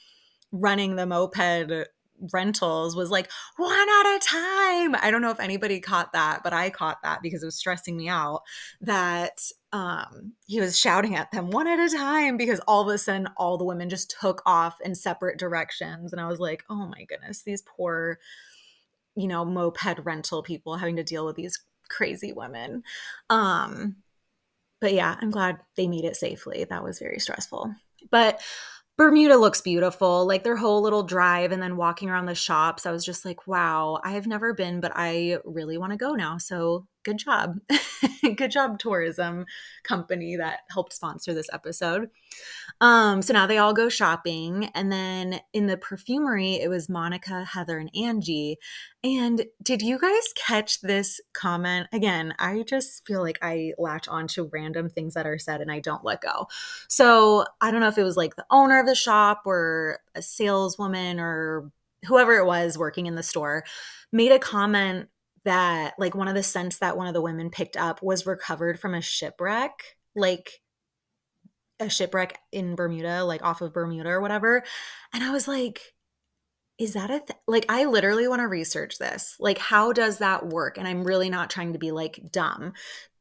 running 0.51 0.95
the 0.95 1.05
moped 1.05 1.89
rentals 2.31 2.95
was 2.95 3.09
like 3.09 3.29
one 3.57 3.71
at 3.71 4.15
a 4.15 4.19
time. 4.19 4.95
I 4.95 5.09
don't 5.11 5.21
know 5.21 5.31
if 5.31 5.39
anybody 5.39 5.79
caught 5.79 6.13
that, 6.13 6.41
but 6.43 6.53
I 6.53 6.69
caught 6.69 7.01
that 7.03 7.21
because 7.21 7.43
it 7.43 7.47
was 7.47 7.55
stressing 7.55 7.97
me 7.97 8.07
out 8.07 8.41
that 8.81 9.41
um, 9.71 10.33
he 10.45 10.59
was 10.59 10.79
shouting 10.79 11.15
at 11.15 11.31
them 11.31 11.49
one 11.49 11.67
at 11.67 11.79
a 11.79 11.95
time 11.95 12.37
because 12.37 12.59
all 12.67 12.87
of 12.87 12.93
a 12.93 12.97
sudden 12.97 13.27
all 13.37 13.57
the 13.57 13.65
women 13.65 13.89
just 13.89 14.15
took 14.19 14.41
off 14.45 14.77
in 14.83 14.95
separate 14.95 15.39
directions. 15.39 16.13
And 16.13 16.21
I 16.21 16.27
was 16.27 16.39
like, 16.39 16.63
oh 16.69 16.87
my 16.87 17.03
goodness, 17.05 17.41
these 17.41 17.63
poor, 17.63 18.19
you 19.15 19.27
know, 19.27 19.43
moped 19.43 19.99
rental 20.03 20.43
people 20.43 20.77
having 20.77 20.95
to 20.97 21.03
deal 21.03 21.25
with 21.25 21.35
these 21.35 21.59
crazy 21.89 22.31
women. 22.31 22.83
Um, 23.29 23.97
but 24.83 24.93
yeah, 24.93 25.15
I'm 25.21 25.31
glad 25.31 25.59
they 25.77 25.87
made 25.87 26.03
it 26.03 26.17
safely. 26.17 26.65
That 26.65 26.83
was 26.83 26.99
very 26.99 27.17
stressful. 27.17 27.73
But 28.11 28.41
Bermuda 28.97 29.37
looks 29.37 29.61
beautiful. 29.61 30.27
Like 30.27 30.43
their 30.43 30.57
whole 30.57 30.81
little 30.81 31.03
drive 31.03 31.53
and 31.53 31.61
then 31.61 31.77
walking 31.77 32.09
around 32.09 32.25
the 32.25 32.35
shops. 32.35 32.85
I 32.85 32.91
was 32.91 33.05
just 33.05 33.23
like, 33.23 33.47
wow, 33.47 34.01
I 34.03 34.11
have 34.11 34.27
never 34.27 34.53
been, 34.53 34.81
but 34.81 34.91
I 34.93 35.37
really 35.45 35.77
want 35.77 35.93
to 35.93 35.97
go 35.97 36.15
now. 36.15 36.37
So 36.37 36.85
good 37.03 37.17
job. 37.17 37.59
good 38.35 38.51
job, 38.51 38.79
tourism 38.79 39.45
company 39.83 40.35
that 40.37 40.59
helped 40.71 40.93
sponsor 40.93 41.33
this 41.33 41.49
episode. 41.53 42.09
Um, 42.81 43.21
so 43.21 43.33
now 43.33 43.45
they 43.45 43.57
all 43.57 43.73
go 43.73 43.89
shopping. 43.89 44.69
And 44.73 44.91
then 44.91 45.39
in 45.53 45.67
the 45.67 45.77
perfumery, 45.77 46.55
it 46.55 46.69
was 46.69 46.89
Monica, 46.89 47.45
Heather, 47.45 47.77
and 47.77 47.91
Angie. 47.95 48.57
And 49.03 49.45
did 49.61 49.81
you 49.81 49.99
guys 49.99 50.33
catch 50.35 50.81
this 50.81 51.19
comment? 51.33 51.87
Again, 51.91 52.33
I 52.39 52.63
just 52.63 53.05
feel 53.05 53.21
like 53.21 53.39
I 53.41 53.73
latch 53.77 54.07
onto 54.07 54.49
random 54.51 54.89
things 54.89 55.13
that 55.13 55.27
are 55.27 55.37
said 55.37 55.61
and 55.61 55.71
I 55.71 55.79
don't 55.79 56.05
let 56.05 56.21
go. 56.21 56.47
So 56.87 57.45
I 57.61 57.71
don't 57.71 57.81
know 57.81 57.87
if 57.87 57.97
it 57.97 58.03
was 58.03 58.17
like 58.17 58.35
the 58.35 58.45
owner 58.49 58.79
of 58.79 58.85
the 58.85 58.95
shop 58.95 59.43
or 59.45 59.99
a 60.15 60.21
saleswoman 60.21 61.19
or 61.19 61.71
whoever 62.05 62.37
it 62.37 62.45
was 62.45 62.77
working 62.77 63.05
in 63.05 63.15
the 63.15 63.23
store 63.23 63.63
made 64.11 64.31
a 64.31 64.39
comment 64.39 65.09
that 65.45 65.93
like 65.99 66.15
one 66.15 66.27
of 66.27 66.35
the 66.35 66.43
scents 66.43 66.79
that 66.79 66.97
one 66.97 67.07
of 67.07 67.13
the 67.13 67.21
women 67.21 67.49
picked 67.49 67.77
up 67.77 68.01
was 68.01 68.25
recovered 68.25 68.79
from 68.79 68.93
a 68.93 69.01
shipwreck, 69.01 69.97
like 70.15 70.61
a 71.79 71.89
shipwreck 71.89 72.39
in 72.51 72.75
Bermuda, 72.75 73.23
like 73.23 73.43
off 73.43 73.61
of 73.61 73.73
Bermuda 73.73 74.09
or 74.09 74.21
whatever. 74.21 74.63
And 75.13 75.23
I 75.23 75.31
was 75.31 75.47
like, 75.47 75.81
is 76.79 76.93
that 76.93 77.11
a 77.11 77.19
th-? 77.19 77.39
like 77.47 77.65
I 77.69 77.85
literally 77.85 78.27
want 78.27 78.41
to 78.41 78.47
research 78.47 78.97
this. 78.97 79.35
Like 79.39 79.57
how 79.57 79.93
does 79.93 80.17
that 80.19 80.47
work? 80.47 80.77
And 80.77 80.87
I'm 80.87 81.03
really 81.03 81.29
not 81.29 81.49
trying 81.49 81.73
to 81.73 81.79
be 81.79 81.91
like 81.91 82.19
dumb. 82.31 82.73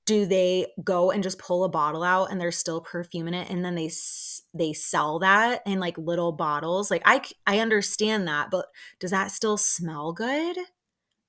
Do 0.05 0.27
they 0.27 0.67
go 0.83 1.13
and 1.13 1.23
just 1.23 1.39
pull 1.39 1.63
a 1.63 1.69
bottle 1.69 2.03
out 2.03 2.31
and 2.31 2.41
there's 2.41 2.57
still 2.57 2.81
perfume 2.81 3.29
in 3.29 3.35
it 3.35 3.51
and 3.51 3.65
then 3.65 3.75
they 3.75 3.91
they 4.53 4.73
sell 4.73 5.21
that 5.21 5.63
in 5.67 5.81
like 5.81 5.99
little 5.99 6.33
bottles? 6.33 6.91
Like 6.91 7.03
I 7.05 7.23
I 7.47 7.59
understand 7.61 8.27
that, 8.29 8.51
but 8.51 8.67
does 8.99 9.11
that 9.11 9.31
still 9.31 9.57
smell 9.57 10.13
good? 10.13 10.57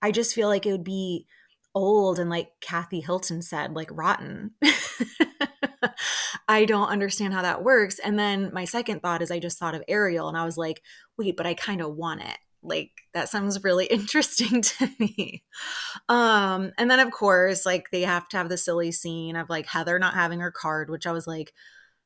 I 0.04 0.12
just 0.12 0.36
feel 0.36 0.50
like 0.50 0.66
it 0.66 0.72
would 0.74 0.84
be 0.84 1.26
old 1.74 2.20
and 2.20 2.30
like 2.30 2.50
Kathy 2.62 3.00
Hilton 3.00 3.42
said, 3.42 3.74
like 3.74 3.90
rotten. 3.92 4.52
I 6.48 6.66
don't 6.66 6.90
understand 6.90 7.34
how 7.34 7.42
that 7.42 7.64
works. 7.64 8.00
And 8.00 8.20
then 8.20 8.52
my 8.54 8.66
second 8.66 9.02
thought 9.02 9.22
is 9.22 9.32
I 9.32 9.40
just 9.40 9.58
thought 9.58 9.76
of 9.76 9.84
Ariel 9.88 10.28
and 10.28 10.38
I 10.38 10.44
was 10.44 10.58
like, 10.58 10.82
wait, 11.18 11.38
but 11.38 11.48
I 11.48 11.54
kind 11.54 11.82
of 11.82 11.96
want 11.96 12.22
it. 12.22 12.38
Like 12.62 12.92
that 13.14 13.30
sounds 13.30 13.64
really 13.64 13.86
interesting 13.92 14.62
to 14.62 14.90
me. 15.00 15.44
Um, 16.10 16.74
and 16.78 16.92
then 16.92 17.00
of 17.00 17.12
course, 17.12 17.66
like 17.66 17.90
they 17.92 18.02
have 18.02 18.28
to 18.30 18.38
have 18.38 18.50
the 18.50 18.58
silly 18.58 18.92
scene 18.92 19.38
of 19.38 19.50
like 19.50 19.68
Heather 19.68 20.00
not 20.00 20.16
having 20.16 20.42
her 20.42 20.52
card, 20.52 20.90
which 20.90 21.08
I 21.08 21.14
was 21.14 21.28
like, 21.28 21.54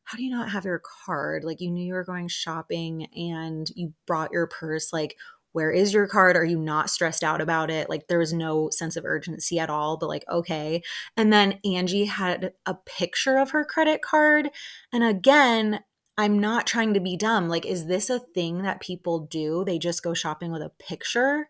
how 0.04 0.18
do 0.18 0.24
you 0.24 0.32
not 0.32 0.52
have 0.52 0.64
your 0.64 0.82
card? 1.06 1.44
Like 1.44 1.60
you 1.60 1.70
knew 1.70 1.86
you 1.86 1.94
were 1.94 2.06
going 2.06 2.30
shopping 2.30 3.08
and 3.14 3.68
you 3.76 3.94
brought 4.06 4.32
your 4.32 4.48
purse. 4.48 4.94
Like, 4.94 5.18
where 5.58 5.72
is 5.72 5.92
your 5.92 6.06
card? 6.06 6.36
Are 6.36 6.46
you 6.46 6.60
not 6.60 6.88
stressed 6.88 7.24
out 7.24 7.42
about 7.42 7.72
it? 7.72 7.90
Like 7.90 8.06
there 8.06 8.20
was 8.20 8.32
no 8.32 8.70
sense 8.70 8.96
of 8.96 9.06
urgency 9.06 9.58
at 9.58 9.72
all, 9.72 9.98
but 9.98 10.08
like, 10.08 10.24
okay. 10.30 10.84
And 11.18 11.34
then 11.34 11.60
Angie 11.66 12.06
had 12.06 12.54
a 12.68 12.76
picture 12.76 13.40
of 13.40 13.50
her 13.50 13.66
credit 13.66 14.04
card. 14.04 14.52
And 14.94 15.04
again, 15.04 15.80
I'm 16.16 16.38
not 16.38 16.68
trying 16.68 16.94
to 16.94 17.00
be 17.00 17.18
dumb. 17.18 17.50
Like, 17.50 17.66
is 17.66 17.88
this 17.88 18.12
a 18.12 18.20
thing 18.20 18.62
that 18.62 18.82
people 18.82 19.22
do? 19.22 19.64
They 19.66 19.80
just 19.80 20.04
go 20.04 20.14
shopping 20.14 20.52
with 20.52 20.62
a 20.62 20.74
picture 20.78 21.50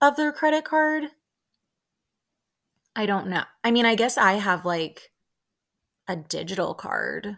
of 0.00 0.16
their 0.16 0.32
credit 0.32 0.64
card? 0.64 1.04
I 2.96 3.04
don't 3.04 3.26
know. 3.26 3.44
I 3.62 3.72
mean, 3.72 3.84
I 3.84 3.94
guess 3.94 4.16
I 4.16 4.36
have 4.36 4.64
like 4.64 5.10
a 6.08 6.16
digital 6.16 6.72
card. 6.72 7.36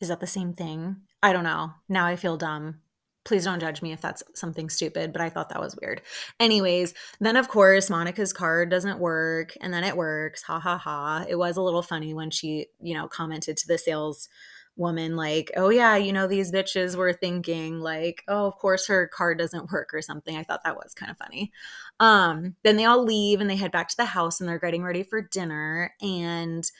Is 0.00 0.06
that 0.06 0.20
the 0.20 0.28
same 0.28 0.52
thing? 0.52 0.98
I 1.20 1.32
don't 1.32 1.42
know. 1.42 1.72
Now 1.88 2.06
I 2.06 2.14
feel 2.14 2.36
dumb 2.36 2.82
please 3.28 3.44
don't 3.44 3.60
judge 3.60 3.82
me 3.82 3.92
if 3.92 4.00
that's 4.00 4.22
something 4.34 4.70
stupid, 4.70 5.12
but 5.12 5.20
I 5.20 5.28
thought 5.28 5.50
that 5.50 5.60
was 5.60 5.76
weird. 5.80 6.00
Anyways, 6.40 6.94
then 7.20 7.36
of 7.36 7.48
course, 7.48 7.90
Monica's 7.90 8.32
card 8.32 8.70
doesn't 8.70 8.98
work 8.98 9.52
and 9.60 9.72
then 9.72 9.84
it 9.84 9.96
works. 9.96 10.42
Ha 10.44 10.58
ha 10.58 10.78
ha. 10.78 11.26
It 11.28 11.36
was 11.36 11.58
a 11.58 11.62
little 11.62 11.82
funny 11.82 12.14
when 12.14 12.30
she, 12.30 12.68
you 12.80 12.94
know, 12.94 13.06
commented 13.06 13.58
to 13.58 13.68
the 13.68 13.78
sales 13.78 14.28
woman 14.76 15.16
like 15.16 15.50
oh 15.56 15.70
yeah 15.70 15.96
you 15.96 16.12
know 16.12 16.28
these 16.28 16.52
bitches 16.52 16.94
were 16.94 17.12
thinking 17.12 17.80
like 17.80 18.22
oh 18.28 18.46
of 18.46 18.56
course 18.58 18.86
her 18.86 19.08
card 19.08 19.36
doesn't 19.36 19.72
work 19.72 19.92
or 19.92 20.00
something 20.00 20.36
i 20.36 20.44
thought 20.44 20.62
that 20.62 20.76
was 20.76 20.94
kind 20.94 21.10
of 21.10 21.18
funny 21.18 21.50
um 21.98 22.54
then 22.62 22.76
they 22.76 22.84
all 22.84 23.02
leave 23.02 23.40
and 23.40 23.50
they 23.50 23.56
head 23.56 23.72
back 23.72 23.88
to 23.88 23.96
the 23.96 24.04
house 24.04 24.38
and 24.38 24.48
they're 24.48 24.60
getting 24.60 24.84
ready 24.84 25.02
for 25.02 25.20
dinner 25.20 25.92
and 26.00 26.70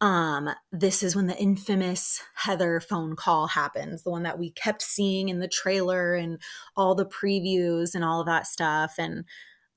um 0.00 0.48
this 0.70 1.02
is 1.02 1.16
when 1.16 1.26
the 1.26 1.36
infamous 1.38 2.22
heather 2.36 2.80
phone 2.80 3.16
call 3.16 3.48
happens 3.48 4.02
the 4.02 4.10
one 4.10 4.22
that 4.22 4.38
we 4.38 4.50
kept 4.52 4.80
seeing 4.80 5.28
in 5.28 5.40
the 5.40 5.48
trailer 5.48 6.14
and 6.14 6.40
all 6.76 6.94
the 6.94 7.06
previews 7.06 7.94
and 7.94 8.04
all 8.04 8.20
of 8.20 8.26
that 8.26 8.46
stuff 8.46 8.94
and 8.98 9.24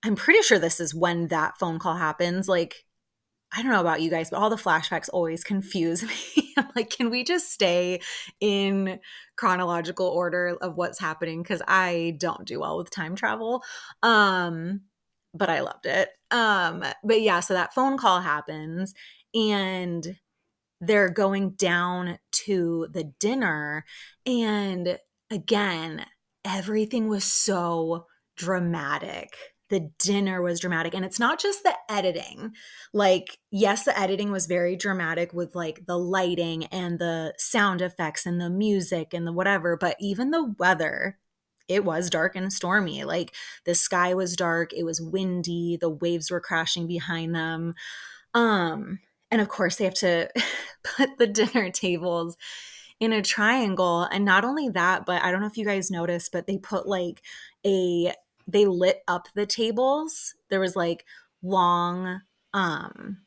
i'm 0.04 0.16
pretty 0.16 0.42
sure 0.42 0.60
this 0.60 0.80
is 0.80 0.94
when 0.94 1.28
that 1.30 1.58
phone 1.58 1.80
call 1.80 1.96
happens 1.96 2.48
like 2.48 2.86
i 3.52 3.64
don't 3.64 3.72
know 3.72 3.82
about 3.82 4.02
you 4.02 4.12
guys 4.12 4.30
but 4.30 4.38
all 4.38 4.50
the 4.50 4.56
flashbacks 4.56 5.10
always 5.12 5.44
confuse 5.52 6.04
me. 6.04 6.54
I'm 6.58 6.68
like 6.76 6.92
can 6.92 7.10
we 7.10 7.24
just 7.24 7.52
stay 7.52 8.02
in 8.40 9.00
chronological 9.38 10.08
order 10.08 10.56
of 10.62 10.76
what's 10.76 11.00
happening? 11.00 11.42
Because 11.42 11.64
i 11.68 12.16
don't 12.20 12.46
do 12.46 12.60
well 12.60 12.78
with 12.78 12.92
time 12.92 13.16
travel 13.16 13.64
um 14.04 14.82
but 15.34 15.50
i 15.50 15.62
loved 15.62 15.86
it. 15.88 16.10
Um 16.30 16.84
but 17.04 17.22
yeah 17.22 17.40
so 17.40 17.56
that 17.56 17.74
phone 17.74 17.98
call 17.98 18.22
happens 18.22 18.94
and 19.34 20.18
they're 20.82 21.10
going 21.10 21.52
down 21.52 22.18
to 22.32 22.88
the 22.92 23.04
dinner 23.20 23.86
and 24.26 24.98
again 25.30 26.06
everything 26.44 27.08
was 27.08 27.24
so 27.24 28.08
dramatic. 28.36 29.36
The 29.70 29.92
dinner 30.00 30.42
was 30.42 30.60
dramatic 30.60 30.94
and 30.94 31.06
it's 31.06 31.20
not 31.20 31.40
just 31.40 31.64
the 31.64 31.76
editing. 31.90 32.54
Like 32.94 33.38
yes 33.52 33.86
the 33.86 33.98
editing 33.98 34.32
was 34.32 34.48
very 34.48 34.76
dramatic 34.76 35.34
with 35.34 35.56
like 35.56 35.86
the 35.86 35.98
lighting 35.98 36.66
and 36.66 37.00
the 37.00 37.34
sound 37.38 37.82
effects 37.82 38.26
and 38.26 38.42
the 38.42 38.50
music 38.50 39.14
and 39.14 39.26
the 39.26 39.32
whatever 39.32 39.78
but 39.78 39.96
even 40.00 40.32
the 40.32 40.54
weather 40.58 41.18
it 41.68 41.86
was 41.86 42.10
dark 42.10 42.36
and 42.36 42.52
stormy. 42.52 43.04
Like 43.06 43.34
the 43.66 43.76
sky 43.76 44.14
was 44.14 44.36
dark 44.36 44.74
it 44.74 44.84
was 44.84 45.00
windy 45.00 45.78
the 45.80 45.90
waves 45.90 46.32
were 46.32 46.42
crashing 46.42 46.88
behind 46.88 47.36
them. 47.36 47.76
Um 48.34 49.00
and 49.32 49.42
of 49.42 49.48
course, 49.48 49.78
they 49.78 49.86
have 49.86 49.94
to 49.96 50.30
put 50.84 51.18
the 51.18 51.28
dinner 51.28 51.72
tables 51.72 52.38
in 53.00 53.14
a 53.14 53.22
triangle. 53.22 54.04
And 54.04 54.26
not 54.26 54.46
only 54.46 54.70
that, 54.70 55.06
but 55.06 55.24
I 55.24 55.32
don't 55.32 55.42
know 55.42 55.48
if 55.48 55.58
you 55.58 55.66
guys 55.66 55.90
noticed, 55.90 56.32
but 56.32 56.46
they 56.46 56.58
put 56.58 56.88
like 56.88 57.22
a, 57.66 58.14
they 58.48 58.66
lit 58.66 59.02
up 59.08 59.28
the 59.34 59.46
tables. 59.46 60.36
There 60.50 60.60
was 60.60 60.76
like 60.76 61.06
long, 61.42 62.22
um, 62.54 63.18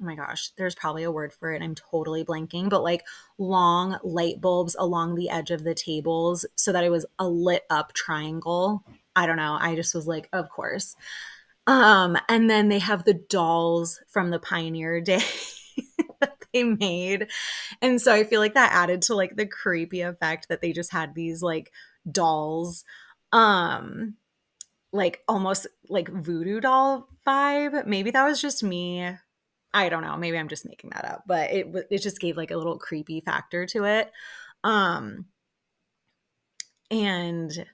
oh 0.00 0.04
my 0.04 0.14
gosh, 0.14 0.50
there's 0.56 0.76
probably 0.76 1.02
a 1.02 1.10
word 1.10 1.32
for 1.32 1.52
it. 1.52 1.62
I'm 1.62 1.74
totally 1.74 2.24
blanking, 2.24 2.68
but 2.68 2.84
like 2.84 3.02
long 3.38 3.98
light 4.04 4.40
bulbs 4.40 4.76
along 4.78 5.14
the 5.14 5.28
edge 5.28 5.50
of 5.50 5.64
the 5.64 5.74
tables 5.74 6.46
so 6.54 6.72
that 6.72 6.84
it 6.84 6.90
was 6.90 7.06
a 7.18 7.28
lit 7.28 7.64
up 7.68 7.92
triangle. 7.94 8.84
I 9.16 9.26
don't 9.26 9.36
know. 9.36 9.58
I 9.60 9.74
just 9.74 9.94
was 9.94 10.06
like, 10.06 10.28
of 10.32 10.48
course. 10.50 10.94
Um, 11.70 12.18
and 12.28 12.50
then 12.50 12.68
they 12.68 12.80
have 12.80 13.04
the 13.04 13.14
dolls 13.14 14.00
from 14.08 14.30
the 14.30 14.40
Pioneer 14.40 15.00
Day 15.02 15.22
that 16.20 16.36
they 16.52 16.64
made. 16.64 17.28
And 17.80 18.02
so 18.02 18.12
I 18.12 18.24
feel 18.24 18.40
like 18.40 18.54
that 18.54 18.72
added 18.72 19.02
to 19.02 19.14
like 19.14 19.36
the 19.36 19.46
creepy 19.46 20.00
effect 20.00 20.48
that 20.48 20.60
they 20.62 20.72
just 20.72 20.90
had 20.90 21.14
these 21.14 21.42
like 21.42 21.70
dolls 22.10 22.82
um 23.32 24.14
like 24.92 25.22
almost 25.28 25.68
like 25.88 26.08
voodoo 26.08 26.60
doll 26.60 27.08
vibe. 27.24 27.86
Maybe 27.86 28.10
that 28.10 28.26
was 28.26 28.40
just 28.42 28.64
me. 28.64 29.08
I 29.72 29.88
don't 29.88 30.02
know. 30.02 30.16
Maybe 30.16 30.38
I'm 30.38 30.48
just 30.48 30.66
making 30.66 30.90
that 30.90 31.04
up, 31.04 31.22
but 31.28 31.52
it 31.52 31.68
it 31.88 31.98
just 31.98 32.18
gave 32.18 32.36
like 32.36 32.50
a 32.50 32.56
little 32.56 32.78
creepy 32.78 33.20
factor 33.20 33.64
to 33.66 33.84
it. 33.84 34.10
Um 34.64 35.26
and 36.90 37.64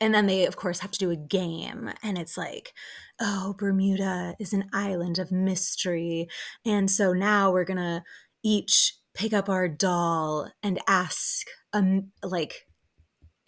and 0.00 0.14
then 0.14 0.26
they 0.26 0.46
of 0.46 0.56
course 0.56 0.80
have 0.80 0.90
to 0.90 0.98
do 0.98 1.10
a 1.10 1.16
game 1.16 1.90
and 2.02 2.18
it's 2.18 2.36
like 2.36 2.72
oh 3.20 3.54
bermuda 3.58 4.34
is 4.38 4.52
an 4.52 4.68
island 4.72 5.18
of 5.18 5.32
mystery 5.32 6.28
and 6.64 6.90
so 6.90 7.12
now 7.12 7.50
we're 7.50 7.64
gonna 7.64 8.04
each 8.42 8.94
pick 9.14 9.32
up 9.32 9.48
our 9.48 9.68
doll 9.68 10.50
and 10.62 10.80
ask 10.88 11.46
a 11.72 12.00
like 12.22 12.66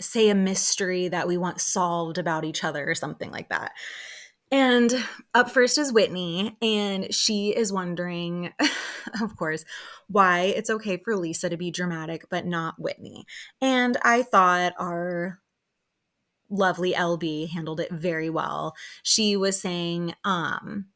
say 0.01 0.29
a 0.29 0.35
mystery 0.35 1.09
that 1.09 1.27
we 1.27 1.37
want 1.37 1.61
solved 1.61 2.19
about 2.19 2.45
each 2.45 2.63
other 2.63 2.89
or 2.89 2.95
something 2.95 3.31
like 3.31 3.49
that 3.49 3.73
and 4.53 4.95
up 5.35 5.51
first 5.51 5.77
is 5.77 5.93
Whitney, 5.93 6.57
and 6.63 7.13
she 7.13 7.51
is 7.51 7.73
wondering, 7.73 8.53
of 9.23 9.37
course, 9.37 9.65
why 10.07 10.43
it's 10.43 10.71
okay 10.71 10.99
for 10.99 11.17
Lisa 11.17 11.49
to 11.49 11.57
be 11.57 11.73
dramatic, 11.73 12.27
but 12.31 12.47
not 12.47 12.79
Whitney. 12.79 13.25
And 13.61 13.97
I 14.03 14.23
thought 14.23 14.75
our 14.79 15.41
lovely 16.51 16.93
LB 16.93 17.51
handled 17.51 17.81
it 17.81 17.91
very 17.91 18.31
well. 18.31 18.75
She 19.03 19.37
was 19.37 19.61
saying, 19.61 20.15
um, 20.25 20.87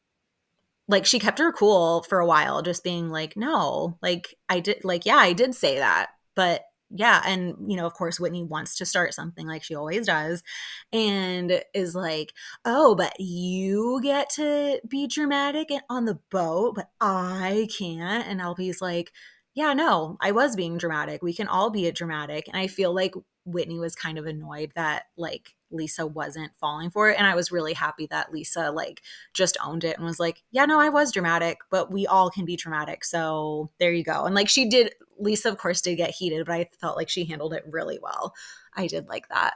like 0.87 1.05
she 1.05 1.19
kept 1.19 1.39
her 1.39 1.51
cool 1.51 2.03
for 2.03 2.19
a 2.19 2.25
while, 2.25 2.61
just 2.61 2.83
being 2.83 3.09
like, 3.09 3.37
no, 3.37 3.97
like 4.01 4.35
I 4.49 4.59
did, 4.59 4.83
like, 4.83 5.05
yeah, 5.05 5.17
I 5.17 5.33
did 5.33 5.55
say 5.55 5.77
that, 5.77 6.09
but 6.35 6.63
yeah. 6.93 7.21
And, 7.25 7.55
you 7.67 7.77
know, 7.77 7.85
of 7.85 7.93
course, 7.93 8.19
Whitney 8.19 8.43
wants 8.43 8.75
to 8.77 8.85
start 8.85 9.13
something 9.13 9.47
like 9.47 9.63
she 9.63 9.75
always 9.75 10.05
does 10.05 10.43
and 10.91 11.63
is 11.73 11.95
like, 11.95 12.33
oh, 12.65 12.95
but 12.95 13.17
you 13.19 13.99
get 14.03 14.29
to 14.31 14.81
be 14.87 15.07
dramatic 15.07 15.69
on 15.89 16.05
the 16.05 16.19
boat, 16.29 16.75
but 16.75 16.89
I 16.99 17.69
can't. 17.77 18.27
And 18.27 18.41
LB's 18.41 18.81
like, 18.81 19.11
yeah, 19.53 19.73
no, 19.73 20.17
I 20.21 20.31
was 20.31 20.55
being 20.55 20.77
dramatic. 20.77 21.21
We 21.21 21.33
can 21.33 21.47
all 21.47 21.69
be 21.69 21.87
a 21.87 21.91
dramatic. 21.91 22.47
And 22.47 22.57
I 22.57 22.67
feel 22.67 22.93
like 22.93 23.13
Whitney 23.45 23.79
was 23.79 23.95
kind 23.95 24.17
of 24.17 24.25
annoyed 24.25 24.71
that 24.75 25.03
like 25.17 25.55
Lisa 25.71 26.05
wasn't 26.05 26.55
falling 26.59 26.89
for 26.89 27.09
it. 27.09 27.17
And 27.17 27.27
I 27.27 27.35
was 27.35 27.51
really 27.51 27.73
happy 27.73 28.07
that 28.07 28.31
Lisa 28.31 28.71
like 28.71 29.01
just 29.33 29.57
owned 29.63 29.83
it 29.83 29.97
and 29.97 30.05
was 30.05 30.19
like, 30.19 30.43
yeah, 30.51 30.65
no, 30.65 30.79
I 30.79 30.89
was 30.89 31.11
dramatic, 31.11 31.59
but 31.69 31.91
we 31.91 32.07
all 32.07 32.29
can 32.29 32.45
be 32.45 32.55
dramatic. 32.55 33.03
So 33.03 33.71
there 33.79 33.91
you 33.91 34.03
go. 34.03 34.25
And 34.25 34.35
like 34.35 34.47
she 34.47 34.69
did, 34.69 34.93
Lisa, 35.19 35.49
of 35.49 35.57
course, 35.57 35.81
did 35.81 35.97
get 35.97 36.11
heated, 36.11 36.45
but 36.45 36.53
I 36.53 36.69
felt 36.79 36.97
like 36.97 37.09
she 37.09 37.25
handled 37.25 37.53
it 37.53 37.63
really 37.67 37.99
well. 38.01 38.33
I 38.75 38.87
did 38.87 39.07
like 39.07 39.27
that. 39.29 39.55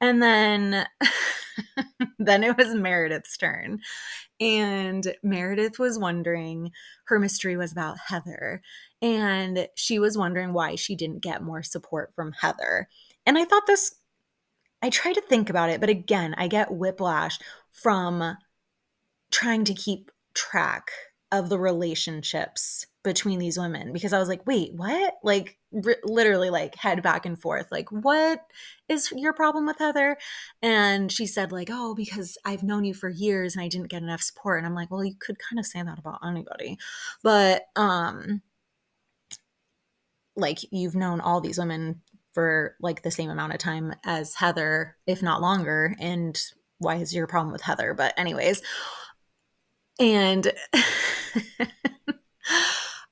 And 0.00 0.22
then 0.22 0.86
then 2.18 2.44
it 2.44 2.56
was 2.56 2.74
Meredith's 2.74 3.36
turn. 3.36 3.80
And 4.40 5.14
Meredith 5.22 5.78
was 5.78 5.98
wondering 5.98 6.72
her 7.06 7.18
mystery 7.18 7.56
was 7.56 7.72
about 7.72 7.98
Heather. 8.08 8.62
And 9.04 9.68
she 9.74 9.98
was 9.98 10.16
wondering 10.16 10.54
why 10.54 10.76
she 10.76 10.96
didn't 10.96 11.20
get 11.20 11.42
more 11.42 11.62
support 11.62 12.14
from 12.16 12.32
Heather. 12.32 12.88
And 13.26 13.36
I 13.36 13.44
thought 13.44 13.66
this, 13.66 13.94
I 14.80 14.88
try 14.88 15.12
to 15.12 15.20
think 15.20 15.50
about 15.50 15.68
it, 15.68 15.78
but 15.78 15.90
again, 15.90 16.34
I 16.38 16.48
get 16.48 16.72
whiplash 16.72 17.38
from 17.70 18.38
trying 19.30 19.64
to 19.64 19.74
keep 19.74 20.10
track 20.32 20.90
of 21.30 21.50
the 21.50 21.58
relationships 21.58 22.86
between 23.02 23.38
these 23.38 23.58
women 23.58 23.92
because 23.92 24.14
I 24.14 24.18
was 24.18 24.28
like, 24.28 24.46
wait, 24.46 24.72
what? 24.72 25.16
Like, 25.22 25.58
r- 25.84 25.98
literally, 26.04 26.48
like, 26.48 26.74
head 26.74 27.02
back 27.02 27.26
and 27.26 27.38
forth. 27.38 27.66
Like, 27.70 27.92
what 27.92 28.40
is 28.88 29.12
your 29.14 29.34
problem 29.34 29.66
with 29.66 29.78
Heather? 29.78 30.16
And 30.62 31.12
she 31.12 31.26
said, 31.26 31.52
like, 31.52 31.68
oh, 31.70 31.94
because 31.94 32.38
I've 32.46 32.62
known 32.62 32.86
you 32.86 32.94
for 32.94 33.10
years 33.10 33.54
and 33.54 33.62
I 33.62 33.68
didn't 33.68 33.90
get 33.90 34.02
enough 34.02 34.22
support. 34.22 34.56
And 34.56 34.66
I'm 34.66 34.74
like, 34.74 34.90
well, 34.90 35.04
you 35.04 35.14
could 35.18 35.36
kind 35.38 35.60
of 35.60 35.66
say 35.66 35.82
that 35.82 35.98
about 35.98 36.20
anybody. 36.26 36.78
But, 37.22 37.66
um, 37.76 38.40
like 40.36 40.58
you've 40.70 40.94
known 40.94 41.20
all 41.20 41.40
these 41.40 41.58
women 41.58 42.02
for 42.32 42.76
like 42.80 43.02
the 43.02 43.10
same 43.10 43.30
amount 43.30 43.52
of 43.52 43.58
time 43.58 43.94
as 44.04 44.34
Heather, 44.34 44.96
if 45.06 45.22
not 45.22 45.40
longer. 45.40 45.94
And 46.00 46.40
why 46.78 46.96
is 46.96 47.14
your 47.14 47.26
problem 47.26 47.52
with 47.52 47.62
Heather? 47.62 47.94
But, 47.94 48.18
anyways, 48.18 48.62
and 49.98 50.52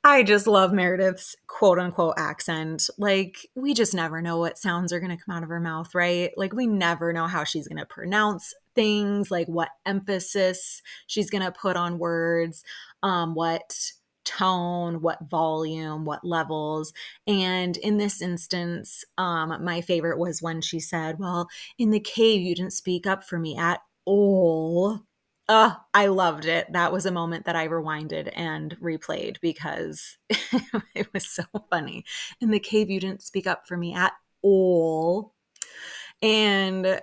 I 0.05 0.25
just 0.25 0.49
love 0.49 0.73
Meredith's 0.73 1.37
quote 1.47 1.79
unquote 1.79 2.15
accent. 2.19 2.91
Like, 2.99 3.49
we 3.55 3.73
just 3.73 3.95
never 3.95 4.21
know 4.21 4.39
what 4.39 4.59
sounds 4.59 4.93
are 4.93 4.99
going 4.99 5.17
to 5.17 5.25
come 5.25 5.37
out 5.37 5.45
of 5.45 5.49
her 5.49 5.61
mouth, 5.61 5.95
right? 5.95 6.33
Like, 6.37 6.53
we 6.53 6.67
never 6.67 7.13
know 7.13 7.29
how 7.29 7.45
she's 7.45 7.69
going 7.69 7.79
to 7.79 7.87
pronounce 7.87 8.53
things, 8.75 9.31
like 9.31 9.47
what 9.47 9.69
emphasis 9.87 10.83
she's 11.07 11.31
going 11.31 11.45
to 11.45 11.53
put 11.53 11.77
on 11.77 11.99
words, 11.99 12.65
um, 13.03 13.35
what 13.35 13.93
tone, 14.25 15.01
what 15.01 15.29
volume, 15.29 16.05
what 16.05 16.25
levels. 16.25 16.93
And 17.27 17.77
in 17.77 17.99
this 17.99 18.21
instance, 18.23 19.05
um, 19.19 19.57
my 19.65 19.81
favorite 19.81 20.19
was 20.19 20.43
when 20.43 20.61
she 20.61 20.81
said, 20.81 21.19
Well, 21.19 21.49
in 21.79 21.91
the 21.91 22.01
cave, 22.01 22.41
you 22.41 22.55
didn't 22.55 22.73
speak 22.73 23.07
up 23.07 23.25
for 23.25 23.39
me 23.39 23.57
at 23.57 23.81
all. 24.05 25.01
Oh, 25.49 25.77
I 25.93 26.07
loved 26.07 26.47
it. 26.47 26.73
That 26.73 26.93
was 26.93 27.05
a 27.05 27.11
moment 27.11 27.45
that 27.47 27.57
I 27.57 27.69
rewinded 27.69 28.33
and 28.35 28.77
replayed 28.81 29.41
because 29.41 30.17
it 30.95 31.13
was 31.13 31.29
so 31.29 31.45
funny. 31.69 32.05
In 32.41 32.51
the 32.51 32.61
cave, 32.61 32.91
you 32.91 33.01
didn't 33.01 33.23
speak 33.23 33.47
up 33.47 33.67
for 33.67 33.77
me 33.77 33.95
at 33.95 34.13
all. 34.43 35.35
And 36.23 37.01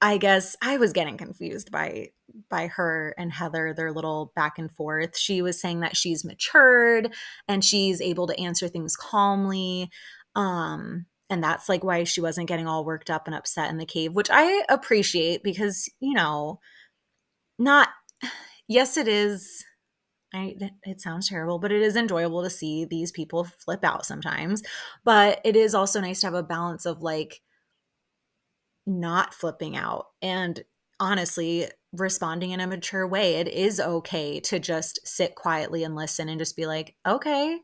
I 0.00 0.18
guess 0.18 0.56
I 0.60 0.78
was 0.78 0.92
getting 0.92 1.16
confused 1.16 1.70
by 1.70 2.10
by 2.50 2.66
her 2.68 3.14
and 3.18 3.32
Heather, 3.32 3.74
their 3.74 3.92
little 3.92 4.32
back 4.34 4.58
and 4.58 4.70
forth. 4.70 5.16
She 5.16 5.42
was 5.42 5.60
saying 5.60 5.80
that 5.80 5.96
she's 5.96 6.24
matured 6.24 7.14
and 7.48 7.64
she's 7.64 8.00
able 8.00 8.26
to 8.26 8.40
answer 8.40 8.68
things 8.68 8.96
calmly. 8.96 9.90
Um, 10.34 11.06
and 11.30 11.42
that's 11.42 11.68
like 11.68 11.82
why 11.84 12.04
she 12.04 12.20
wasn't 12.20 12.48
getting 12.48 12.66
all 12.66 12.84
worked 12.84 13.10
up 13.10 13.26
and 13.26 13.34
upset 13.34 13.70
in 13.70 13.78
the 13.78 13.86
cave, 13.86 14.14
which 14.14 14.30
I 14.30 14.64
appreciate 14.68 15.42
because, 15.42 15.88
you 16.00 16.14
know, 16.14 16.60
not 17.58 17.88
yes, 18.68 18.96
it 18.96 19.08
is. 19.08 19.64
I, 20.34 20.56
it 20.82 21.00
sounds 21.00 21.28
terrible, 21.28 21.60
but 21.60 21.70
it 21.70 21.80
is 21.80 21.94
enjoyable 21.94 22.42
to 22.42 22.50
see 22.50 22.84
these 22.84 23.12
people 23.12 23.44
flip 23.44 23.84
out 23.84 24.04
sometimes. 24.04 24.62
But 25.04 25.40
it 25.44 25.54
is 25.54 25.76
also 25.76 26.00
nice 26.00 26.20
to 26.20 26.26
have 26.26 26.34
a 26.34 26.42
balance 26.42 26.86
of 26.86 27.02
like 27.02 27.40
not 28.84 29.32
flipping 29.32 29.76
out 29.76 30.06
and 30.20 30.62
honestly 31.00 31.68
responding 31.92 32.50
in 32.50 32.60
a 32.60 32.66
mature 32.66 33.06
way. 33.06 33.36
It 33.36 33.48
is 33.48 33.80
okay 33.80 34.40
to 34.40 34.58
just 34.58 35.00
sit 35.06 35.34
quietly 35.34 35.84
and 35.84 35.94
listen 35.94 36.28
and 36.28 36.38
just 36.38 36.56
be 36.56 36.66
like, 36.66 36.96
okay, 37.06 37.58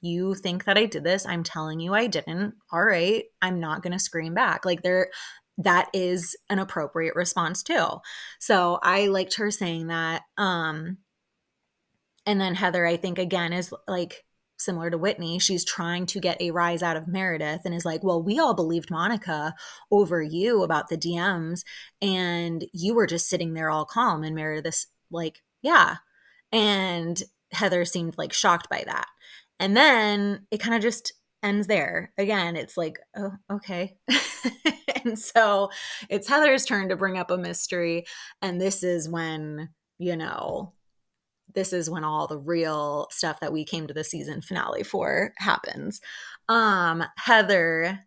you 0.00 0.34
think 0.34 0.64
that 0.64 0.78
I 0.78 0.86
did 0.86 1.04
this. 1.04 1.26
I'm 1.26 1.42
telling 1.42 1.80
you 1.80 1.94
I 1.94 2.06
didn't. 2.06 2.54
All 2.70 2.84
right. 2.84 3.24
I'm 3.40 3.60
not 3.60 3.82
going 3.82 3.92
to 3.92 3.98
scream 3.98 4.34
back. 4.34 4.64
Like 4.64 4.82
there, 4.82 5.08
that 5.58 5.88
is 5.94 6.36
an 6.50 6.58
appropriate 6.58 7.14
response 7.14 7.62
too. 7.62 7.86
So 8.38 8.78
I 8.82 9.06
liked 9.06 9.34
her 9.36 9.50
saying 9.50 9.86
that. 9.88 10.22
Um, 10.36 10.98
and 12.26 12.40
then 12.40 12.54
Heather, 12.54 12.86
I 12.86 12.96
think 12.96 13.18
again 13.18 13.52
is 13.52 13.72
like 13.86 14.24
similar 14.56 14.90
to 14.90 14.98
Whitney, 14.98 15.38
she's 15.38 15.64
trying 15.64 16.06
to 16.06 16.20
get 16.20 16.40
a 16.40 16.50
rise 16.50 16.82
out 16.82 16.96
of 16.96 17.08
Meredith 17.08 17.62
and 17.64 17.74
is 17.74 17.84
like, 17.84 18.02
Well, 18.02 18.22
we 18.22 18.38
all 18.38 18.54
believed 18.54 18.90
Monica 18.90 19.54
over 19.90 20.22
you 20.22 20.62
about 20.62 20.88
the 20.88 20.96
DMs, 20.96 21.62
and 22.00 22.64
you 22.72 22.94
were 22.94 23.06
just 23.06 23.28
sitting 23.28 23.54
there 23.54 23.70
all 23.70 23.84
calm. 23.84 24.24
And 24.24 24.34
Meredith's 24.34 24.86
like, 25.10 25.42
Yeah. 25.62 25.96
And 26.52 27.22
Heather 27.52 27.84
seemed 27.84 28.16
like 28.18 28.32
shocked 28.32 28.68
by 28.68 28.84
that. 28.86 29.06
And 29.60 29.76
then 29.76 30.46
it 30.50 30.58
kind 30.58 30.74
of 30.74 30.82
just 30.82 31.12
ends 31.42 31.66
there. 31.66 32.12
Again, 32.18 32.56
it's 32.56 32.76
like, 32.76 32.98
Oh, 33.16 33.32
okay. 33.50 33.96
and 35.04 35.18
so 35.18 35.70
it's 36.08 36.28
Heather's 36.28 36.64
turn 36.64 36.88
to 36.88 36.96
bring 36.96 37.18
up 37.18 37.30
a 37.30 37.38
mystery. 37.38 38.06
And 38.42 38.60
this 38.60 38.82
is 38.82 39.08
when, 39.08 39.70
you 39.98 40.16
know, 40.16 40.72
this 41.54 41.72
is 41.72 41.90
when 41.90 42.04
all 42.04 42.26
the 42.26 42.38
real 42.38 43.08
stuff 43.10 43.40
that 43.40 43.52
we 43.52 43.64
came 43.64 43.86
to 43.86 43.94
the 43.94 44.04
season 44.04 44.42
finale 44.42 44.82
for 44.82 45.32
happens. 45.38 46.00
Um, 46.48 47.04
Heather 47.16 48.00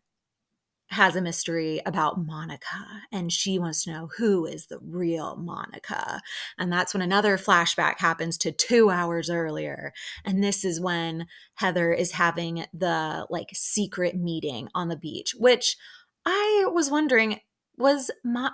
has 0.89 1.15
a 1.15 1.21
mystery 1.21 1.81
about 1.85 2.25
Monica 2.25 3.03
and 3.11 3.31
she 3.31 3.59
wants 3.59 3.83
to 3.83 3.91
know 3.91 4.09
who 4.17 4.45
is 4.45 4.67
the 4.67 4.79
real 4.81 5.35
Monica. 5.35 6.21
And 6.57 6.71
that's 6.71 6.93
when 6.93 7.01
another 7.01 7.37
flashback 7.37 7.99
happens 7.99 8.37
to 8.39 8.51
2 8.51 8.89
hours 8.89 9.29
earlier. 9.29 9.91
And 10.23 10.41
this 10.41 10.63
is 10.63 10.79
when 10.79 11.27
Heather 11.55 11.91
is 11.91 12.13
having 12.13 12.65
the 12.73 13.27
like 13.29 13.49
secret 13.53 14.15
meeting 14.15 14.69
on 14.73 14.87
the 14.87 14.95
beach, 14.95 15.33
which 15.37 15.75
I 16.25 16.65
was 16.71 16.89
wondering 16.89 17.41
was 17.77 18.09
Mo- 18.23 18.49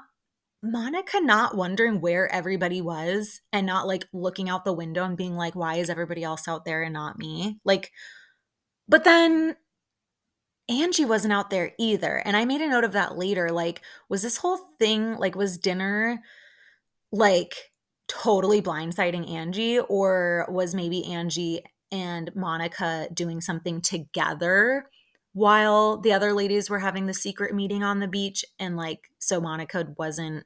Monica 0.63 1.19
not 1.19 1.57
wondering 1.57 1.99
where 1.99 2.31
everybody 2.31 2.81
was 2.81 3.41
and 3.51 3.67
not 3.67 3.85
like 3.85 4.05
looking 4.13 4.49
out 4.49 4.63
the 4.63 4.73
window 4.73 5.03
and 5.03 5.17
being 5.17 5.35
like, 5.35 5.55
why 5.55 5.75
is 5.75 5.89
everybody 5.89 6.23
else 6.23 6.47
out 6.47 6.63
there 6.63 6.81
and 6.81 6.93
not 6.93 7.19
me? 7.19 7.59
Like, 7.65 7.91
but 8.87 9.03
then 9.03 9.57
Angie 10.69 11.03
wasn't 11.05 11.33
out 11.33 11.49
there 11.49 11.73
either. 11.77 12.15
And 12.25 12.37
I 12.37 12.45
made 12.45 12.61
a 12.61 12.69
note 12.69 12.85
of 12.85 12.93
that 12.93 13.17
later. 13.17 13.51
Like, 13.51 13.81
was 14.07 14.21
this 14.21 14.37
whole 14.37 14.57
thing, 14.79 15.17
like, 15.17 15.35
was 15.35 15.57
dinner 15.57 16.21
like 17.11 17.71
totally 18.07 18.61
blindsiding 18.61 19.29
Angie, 19.29 19.79
or 19.79 20.47
was 20.49 20.73
maybe 20.73 21.05
Angie 21.05 21.61
and 21.91 22.33
Monica 22.35 23.07
doing 23.13 23.41
something 23.41 23.81
together 23.81 24.89
while 25.33 25.97
the 25.97 26.13
other 26.13 26.33
ladies 26.33 26.69
were 26.69 26.79
having 26.79 27.07
the 27.07 27.13
secret 27.13 27.53
meeting 27.53 27.83
on 27.83 27.99
the 27.99 28.07
beach 28.07 28.45
and 28.59 28.77
like 28.77 29.09
so 29.19 29.41
Monica 29.41 29.87
wasn't 29.97 30.45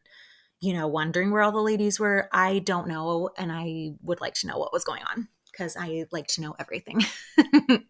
you 0.59 0.73
know 0.73 0.87
wondering 0.87 1.29
where 1.31 1.43
all 1.43 1.51
the 1.51 1.59
ladies 1.59 1.99
were 1.99 2.29
I 2.31 2.59
don't 2.59 2.87
know 2.87 3.29
and 3.37 3.51
I 3.51 3.91
would 4.01 4.21
like 4.21 4.33
to 4.35 4.47
know 4.47 4.57
what 4.57 4.73
was 4.73 4.85
going 4.85 5.03
on 5.03 5.27
because 5.51 5.75
I 5.77 6.05
like 6.11 6.27
to 6.27 6.41
know 6.41 6.55
everything. 6.59 7.03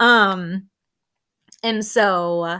Um 0.00 0.68
and 1.62 1.84
so 1.84 2.58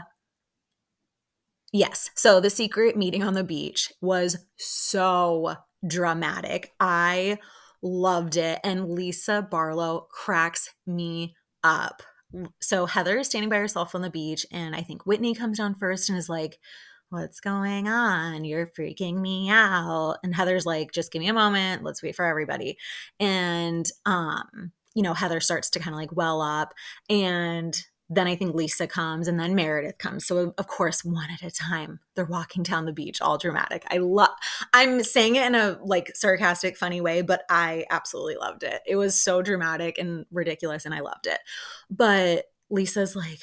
yes 1.71 2.09
so 2.15 2.39
the 2.39 2.49
secret 2.49 2.95
meeting 2.95 3.23
on 3.23 3.33
the 3.33 3.43
beach 3.43 3.91
was 4.01 4.37
so 4.57 5.55
dramatic. 5.85 6.73
I 6.79 7.39
loved 7.81 8.37
it 8.37 8.59
and 8.63 8.89
Lisa 8.91 9.41
Barlow 9.41 10.07
cracks 10.11 10.69
me 10.85 11.35
up 11.63 12.03
so 12.59 12.85
Heather 12.85 13.19
is 13.19 13.27
standing 13.27 13.49
by 13.49 13.57
herself 13.57 13.95
on 13.95 14.01
the 14.01 14.09
beach, 14.09 14.45
and 14.51 14.75
I 14.75 14.81
think 14.81 15.05
Whitney 15.05 15.33
comes 15.33 15.57
down 15.57 15.75
first 15.75 16.09
and 16.09 16.17
is 16.17 16.29
like, 16.29 16.59
What's 17.09 17.41
going 17.41 17.89
on? 17.89 18.45
You're 18.45 18.67
freaking 18.67 19.19
me 19.19 19.49
out. 19.49 20.19
And 20.23 20.33
Heather's 20.33 20.65
like, 20.65 20.93
Just 20.93 21.11
give 21.11 21.19
me 21.19 21.27
a 21.27 21.33
moment. 21.33 21.83
Let's 21.83 22.01
wait 22.01 22.15
for 22.15 22.23
everybody. 22.23 22.77
And, 23.19 23.85
um, 24.05 24.71
you 24.95 25.03
know, 25.03 25.13
Heather 25.13 25.41
starts 25.41 25.69
to 25.71 25.79
kind 25.79 25.93
of 25.93 25.99
like 25.99 26.15
well 26.15 26.41
up. 26.41 26.73
And 27.09 27.77
then 28.13 28.27
I 28.27 28.35
think 28.35 28.53
Lisa 28.53 28.87
comes 28.87 29.29
and 29.29 29.39
then 29.39 29.55
Meredith 29.55 29.97
comes. 29.97 30.25
So 30.25 30.53
of 30.57 30.67
course, 30.67 31.05
one 31.05 31.29
at 31.31 31.41
a 31.43 31.49
time, 31.49 32.01
they're 32.15 32.25
walking 32.25 32.61
down 32.61 32.85
the 32.85 32.91
beach, 32.91 33.21
all 33.21 33.37
dramatic. 33.37 33.85
I 33.89 33.97
love 33.99 34.31
I'm 34.73 35.01
saying 35.01 35.37
it 35.37 35.45
in 35.45 35.55
a 35.55 35.79
like 35.81 36.11
sarcastic, 36.13 36.77
funny 36.77 36.99
way, 36.99 37.21
but 37.21 37.43
I 37.49 37.85
absolutely 37.89 38.35
loved 38.35 38.63
it. 38.63 38.81
It 38.85 38.97
was 38.97 39.21
so 39.21 39.41
dramatic 39.41 39.97
and 39.97 40.25
ridiculous, 40.29 40.85
and 40.85 40.93
I 40.93 40.99
loved 40.99 41.25
it. 41.25 41.39
But 41.89 42.45
Lisa's 42.69 43.15
like, 43.15 43.39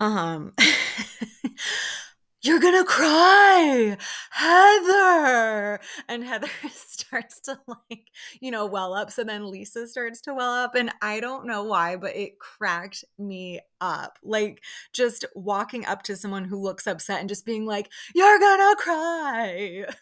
um 0.00 0.54
you're 2.42 2.60
gonna 2.60 2.84
cry, 2.84 3.96
Heather. 4.30 5.80
And 6.08 6.24
Heather 6.24 6.48
starts 6.70 7.40
to 7.42 7.58
like, 7.66 8.06
you 8.40 8.50
know, 8.50 8.66
well 8.66 8.94
up. 8.94 9.10
So 9.10 9.24
then 9.24 9.50
Lisa 9.50 9.88
starts 9.88 10.20
to 10.22 10.34
well 10.34 10.52
up. 10.52 10.74
And 10.74 10.92
I 11.02 11.20
don't 11.20 11.46
know 11.46 11.64
why, 11.64 11.96
but 11.96 12.14
it 12.14 12.38
cracked 12.38 13.04
me 13.18 13.60
up. 13.80 14.18
Like 14.22 14.62
just 14.92 15.24
walking 15.34 15.86
up 15.86 16.02
to 16.04 16.16
someone 16.16 16.44
who 16.44 16.60
looks 16.60 16.86
upset 16.86 17.20
and 17.20 17.28
just 17.28 17.46
being 17.46 17.66
like, 17.66 17.90
you're 18.14 18.38
gonna 18.38 18.76
cry. 18.76 19.86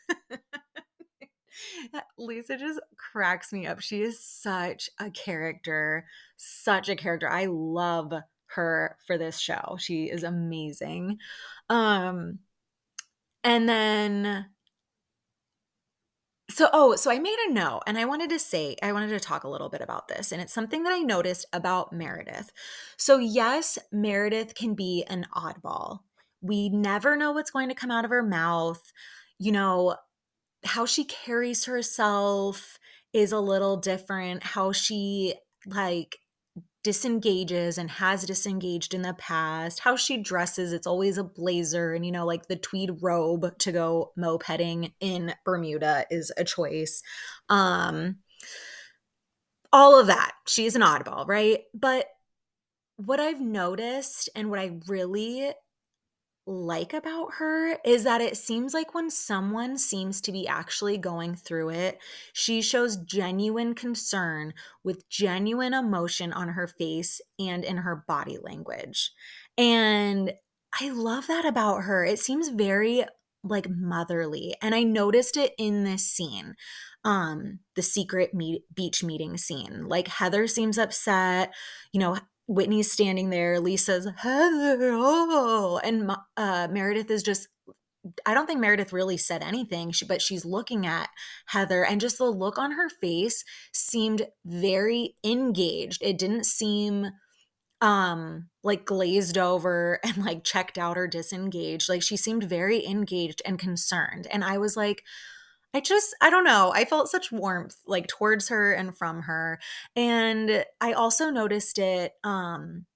Lisa 2.18 2.56
just 2.56 2.80
cracks 2.96 3.52
me 3.52 3.66
up. 3.66 3.80
She 3.80 4.02
is 4.02 4.22
such 4.22 4.90
a 4.98 5.10
character, 5.10 6.06
such 6.36 6.88
a 6.88 6.96
character. 6.96 7.28
I 7.28 7.46
love 7.46 8.12
her 8.54 8.96
for 9.06 9.18
this 9.18 9.38
show. 9.38 9.76
She 9.78 10.04
is 10.04 10.22
amazing. 10.22 11.18
Um 11.68 12.40
and 13.42 13.68
then 13.68 14.46
so 16.50 16.68
oh, 16.72 16.94
so 16.94 17.10
I 17.10 17.18
made 17.18 17.38
a 17.48 17.52
note 17.52 17.82
and 17.86 17.98
I 17.98 18.04
wanted 18.04 18.30
to 18.30 18.38
say 18.38 18.76
I 18.82 18.92
wanted 18.92 19.08
to 19.08 19.20
talk 19.20 19.44
a 19.44 19.48
little 19.48 19.68
bit 19.68 19.80
about 19.80 20.08
this 20.08 20.30
and 20.30 20.40
it's 20.42 20.52
something 20.52 20.82
that 20.84 20.92
I 20.92 21.00
noticed 21.00 21.46
about 21.52 21.92
Meredith. 21.92 22.52
So 22.96 23.18
yes, 23.18 23.78
Meredith 23.90 24.54
can 24.54 24.74
be 24.74 25.04
an 25.08 25.26
oddball. 25.34 26.00
We 26.42 26.68
never 26.68 27.16
know 27.16 27.32
what's 27.32 27.50
going 27.50 27.70
to 27.70 27.74
come 27.74 27.90
out 27.90 28.04
of 28.04 28.10
her 28.10 28.22
mouth. 28.22 28.92
You 29.38 29.52
know, 29.52 29.96
how 30.64 30.86
she 30.86 31.04
carries 31.04 31.64
herself 31.64 32.78
is 33.12 33.32
a 33.32 33.40
little 33.40 33.78
different. 33.78 34.42
How 34.42 34.72
she 34.72 35.34
like 35.66 36.18
disengages 36.84 37.78
and 37.78 37.90
has 37.90 38.24
disengaged 38.24 38.94
in 38.94 39.02
the 39.02 39.14
past, 39.14 39.80
how 39.80 39.96
she 39.96 40.18
dresses, 40.18 40.72
it's 40.72 40.86
always 40.86 41.18
a 41.18 41.24
blazer 41.24 41.94
and 41.94 42.06
you 42.06 42.12
know 42.12 42.26
like 42.26 42.46
the 42.46 42.56
tweed 42.56 42.90
robe 43.00 43.58
to 43.58 43.72
go 43.72 44.12
mopeding 44.16 44.92
in 45.00 45.34
Bermuda 45.44 46.06
is 46.10 46.30
a 46.36 46.44
choice. 46.44 47.02
Um 47.48 48.18
all 49.72 49.98
of 49.98 50.06
that. 50.06 50.32
She's 50.46 50.76
an 50.76 50.82
oddball, 50.82 51.26
right? 51.26 51.62
But 51.74 52.06
what 52.96 53.18
I've 53.18 53.40
noticed 53.40 54.28
and 54.36 54.50
what 54.50 54.60
I 54.60 54.78
really 54.86 55.50
like 56.46 56.92
about 56.92 57.34
her 57.38 57.78
is 57.84 58.04
that 58.04 58.20
it 58.20 58.36
seems 58.36 58.74
like 58.74 58.94
when 58.94 59.08
someone 59.08 59.78
seems 59.78 60.20
to 60.22 60.32
be 60.32 60.46
actually 60.46 60.98
going 60.98 61.34
through 61.34 61.70
it, 61.70 61.98
she 62.32 62.60
shows 62.60 62.96
genuine 62.96 63.74
concern 63.74 64.52
with 64.82 65.08
genuine 65.08 65.72
emotion 65.72 66.32
on 66.32 66.48
her 66.48 66.66
face 66.66 67.20
and 67.38 67.64
in 67.64 67.78
her 67.78 68.04
body 68.06 68.38
language. 68.42 69.10
And 69.56 70.34
I 70.78 70.90
love 70.90 71.26
that 71.28 71.46
about 71.46 71.84
her. 71.84 72.04
It 72.04 72.18
seems 72.18 72.48
very 72.48 73.04
like 73.42 73.68
motherly. 73.70 74.54
And 74.60 74.74
I 74.74 74.82
noticed 74.82 75.36
it 75.36 75.52
in 75.58 75.84
this 75.84 76.06
scene. 76.10 76.54
Um 77.04 77.60
the 77.74 77.82
secret 77.82 78.34
meet- 78.34 78.64
beach 78.74 79.02
meeting 79.02 79.36
scene. 79.38 79.86
Like 79.86 80.08
Heather 80.08 80.46
seems 80.46 80.78
upset, 80.78 81.54
you 81.92 82.00
know, 82.00 82.18
Whitney's 82.46 82.92
standing 82.92 83.30
there. 83.30 83.60
Lisa's 83.60 84.08
Heather, 84.18 84.90
oh, 84.92 85.80
and 85.82 86.10
uh, 86.36 86.68
Meredith 86.70 87.10
is 87.10 87.22
just. 87.22 87.48
I 88.26 88.34
don't 88.34 88.46
think 88.46 88.60
Meredith 88.60 88.92
really 88.92 89.16
said 89.16 89.42
anything, 89.42 89.94
but 90.06 90.20
she's 90.20 90.44
looking 90.44 90.86
at 90.86 91.08
Heather, 91.46 91.84
and 91.84 92.02
just 92.02 92.18
the 92.18 92.26
look 92.26 92.58
on 92.58 92.72
her 92.72 92.90
face 92.90 93.44
seemed 93.72 94.26
very 94.44 95.16
engaged. 95.24 96.02
It 96.02 96.18
didn't 96.18 96.44
seem 96.44 97.10
um 97.80 98.48
like 98.62 98.84
glazed 98.84 99.36
over 99.36 99.98
and 100.04 100.18
like 100.18 100.44
checked 100.44 100.76
out 100.78 100.98
or 100.98 101.06
disengaged. 101.06 101.88
Like 101.88 102.02
she 102.02 102.16
seemed 102.16 102.44
very 102.44 102.84
engaged 102.86 103.40
and 103.46 103.58
concerned, 103.58 104.26
and 104.30 104.44
I 104.44 104.58
was 104.58 104.76
like 104.76 105.02
I 105.74 105.80
just, 105.80 106.14
I 106.20 106.30
don't 106.30 106.44
know. 106.44 106.72
I 106.72 106.84
felt 106.84 107.08
such 107.08 107.32
warmth 107.32 107.76
like 107.86 108.06
towards 108.06 108.48
her 108.48 108.72
and 108.72 108.96
from 108.96 109.22
her. 109.22 109.58
And 109.96 110.64
I 110.80 110.92
also 110.92 111.30
noticed 111.30 111.78
it 111.78 112.12
um 112.22 112.86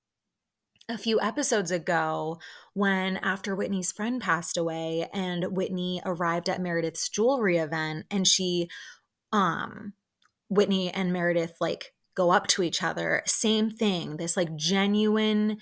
a 0.89 0.97
few 0.97 1.21
episodes 1.21 1.71
ago 1.71 2.39
when 2.73 3.19
after 3.19 3.55
Whitney's 3.55 3.93
friend 3.93 4.23
passed 4.23 4.57
away 4.57 5.09
and 5.13 5.57
Whitney 5.57 6.01
arrived 6.05 6.49
at 6.49 6.63
Meredith's 6.63 7.09
jewelry 7.09 7.59
event 7.59 8.07
and 8.11 8.27
she 8.27 8.71
um 9.33 9.93
Whitney 10.49 10.91
and 10.91 11.13
Meredith 11.13 11.57
like 11.61 11.93
go 12.15 12.31
up 12.31 12.47
to 12.49 12.63
each 12.63 12.83
other. 12.83 13.23
Same 13.27 13.71
thing, 13.71 14.17
this 14.17 14.37
like 14.37 14.55
genuine 14.57 15.59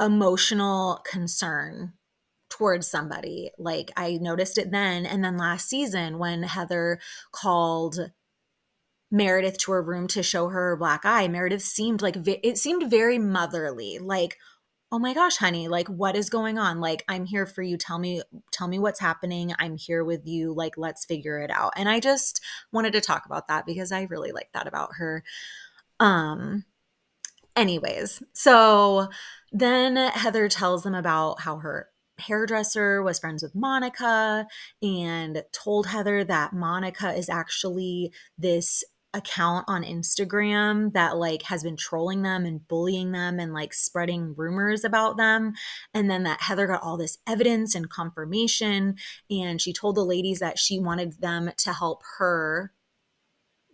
emotional 0.00 1.02
concern 1.04 1.92
towards 2.52 2.86
somebody. 2.86 3.50
Like 3.56 3.90
I 3.96 4.18
noticed 4.20 4.58
it 4.58 4.70
then. 4.70 5.06
And 5.06 5.24
then 5.24 5.38
last 5.38 5.70
season 5.70 6.18
when 6.18 6.42
Heather 6.42 7.00
called 7.32 8.10
Meredith 9.10 9.56
to 9.58 9.72
her 9.72 9.82
room 9.82 10.06
to 10.08 10.22
show 10.22 10.48
her 10.48 10.76
black 10.76 11.06
eye, 11.06 11.28
Meredith 11.28 11.62
seemed 11.62 12.02
like 12.02 12.16
it 12.26 12.58
seemed 12.58 12.90
very 12.90 13.18
motherly. 13.18 13.98
Like, 13.98 14.36
oh 14.90 14.98
my 14.98 15.14
gosh, 15.14 15.38
honey, 15.38 15.66
like 15.66 15.88
what 15.88 16.14
is 16.14 16.28
going 16.28 16.58
on? 16.58 16.78
Like 16.78 17.04
I'm 17.08 17.24
here 17.24 17.46
for 17.46 17.62
you. 17.62 17.78
Tell 17.78 17.98
me 17.98 18.20
tell 18.52 18.68
me 18.68 18.78
what's 18.78 19.00
happening. 19.00 19.54
I'm 19.58 19.78
here 19.78 20.04
with 20.04 20.26
you. 20.26 20.52
Like 20.52 20.76
let's 20.76 21.06
figure 21.06 21.40
it 21.40 21.50
out. 21.50 21.72
And 21.76 21.88
I 21.88 22.00
just 22.00 22.42
wanted 22.70 22.92
to 22.92 23.00
talk 23.00 23.24
about 23.24 23.48
that 23.48 23.64
because 23.64 23.92
I 23.92 24.02
really 24.02 24.32
like 24.32 24.50
that 24.52 24.66
about 24.66 24.90
her. 24.98 25.24
Um 26.00 26.66
anyways, 27.56 28.22
so 28.34 29.08
then 29.52 29.96
Heather 29.96 30.48
tells 30.50 30.82
them 30.82 30.94
about 30.94 31.40
how 31.40 31.56
her 31.58 31.88
hairdresser 32.18 33.02
was 33.02 33.18
friends 33.18 33.42
with 33.42 33.54
Monica 33.54 34.46
and 34.82 35.42
told 35.52 35.86
Heather 35.86 36.24
that 36.24 36.52
Monica 36.52 37.12
is 37.12 37.28
actually 37.28 38.12
this 38.38 38.84
account 39.14 39.66
on 39.68 39.82
Instagram 39.82 40.92
that 40.94 41.18
like 41.18 41.42
has 41.42 41.62
been 41.62 41.76
trolling 41.76 42.22
them 42.22 42.46
and 42.46 42.66
bullying 42.66 43.12
them 43.12 43.38
and 43.38 43.52
like 43.52 43.74
spreading 43.74 44.34
rumors 44.36 44.84
about 44.84 45.18
them 45.18 45.52
and 45.92 46.10
then 46.10 46.22
that 46.22 46.40
Heather 46.40 46.66
got 46.66 46.82
all 46.82 46.96
this 46.96 47.18
evidence 47.26 47.74
and 47.74 47.90
confirmation 47.90 48.96
and 49.28 49.60
she 49.60 49.72
told 49.74 49.96
the 49.96 50.04
ladies 50.04 50.38
that 50.38 50.58
she 50.58 50.78
wanted 50.78 51.20
them 51.20 51.50
to 51.58 51.72
help 51.74 52.02
her 52.18 52.72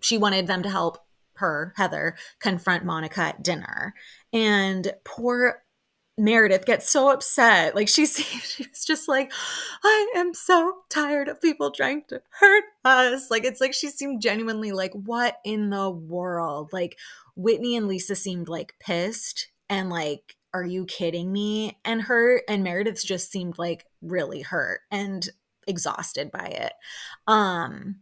she 0.00 0.18
wanted 0.18 0.48
them 0.48 0.62
to 0.64 0.70
help 0.70 0.98
her 1.38 1.72
Heather 1.76 2.16
confront 2.40 2.84
Monica 2.84 3.20
at 3.20 3.42
dinner. 3.42 3.94
And 4.32 4.92
poor 5.04 5.62
Meredith 6.18 6.66
gets 6.66 6.90
so 6.90 7.10
upset. 7.10 7.74
Like 7.74 7.88
she 7.88 8.06
seemed, 8.06 8.42
she 8.42 8.66
was 8.68 8.84
just 8.84 9.08
like, 9.08 9.32
I 9.82 10.12
am 10.16 10.34
so 10.34 10.78
tired 10.90 11.28
of 11.28 11.40
people 11.40 11.70
trying 11.70 12.02
to 12.08 12.20
hurt 12.30 12.64
us. 12.84 13.30
Like 13.30 13.44
it's 13.44 13.60
like 13.60 13.72
she 13.74 13.88
seemed 13.88 14.20
genuinely 14.20 14.72
like, 14.72 14.92
what 14.92 15.36
in 15.44 15.70
the 15.70 15.90
world? 15.90 16.72
Like 16.72 16.98
Whitney 17.36 17.76
and 17.76 17.88
Lisa 17.88 18.16
seemed 18.16 18.48
like 18.48 18.74
pissed 18.80 19.48
and 19.70 19.90
like, 19.90 20.36
are 20.52 20.64
you 20.64 20.86
kidding 20.86 21.32
me? 21.32 21.78
And 21.84 22.02
her 22.02 22.42
and 22.48 22.64
Meredith 22.64 23.04
just 23.04 23.30
seemed 23.30 23.58
like 23.58 23.86
really 24.02 24.40
hurt 24.42 24.80
and 24.90 25.28
exhausted 25.66 26.32
by 26.32 26.46
it. 26.46 26.72
Um 27.26 28.00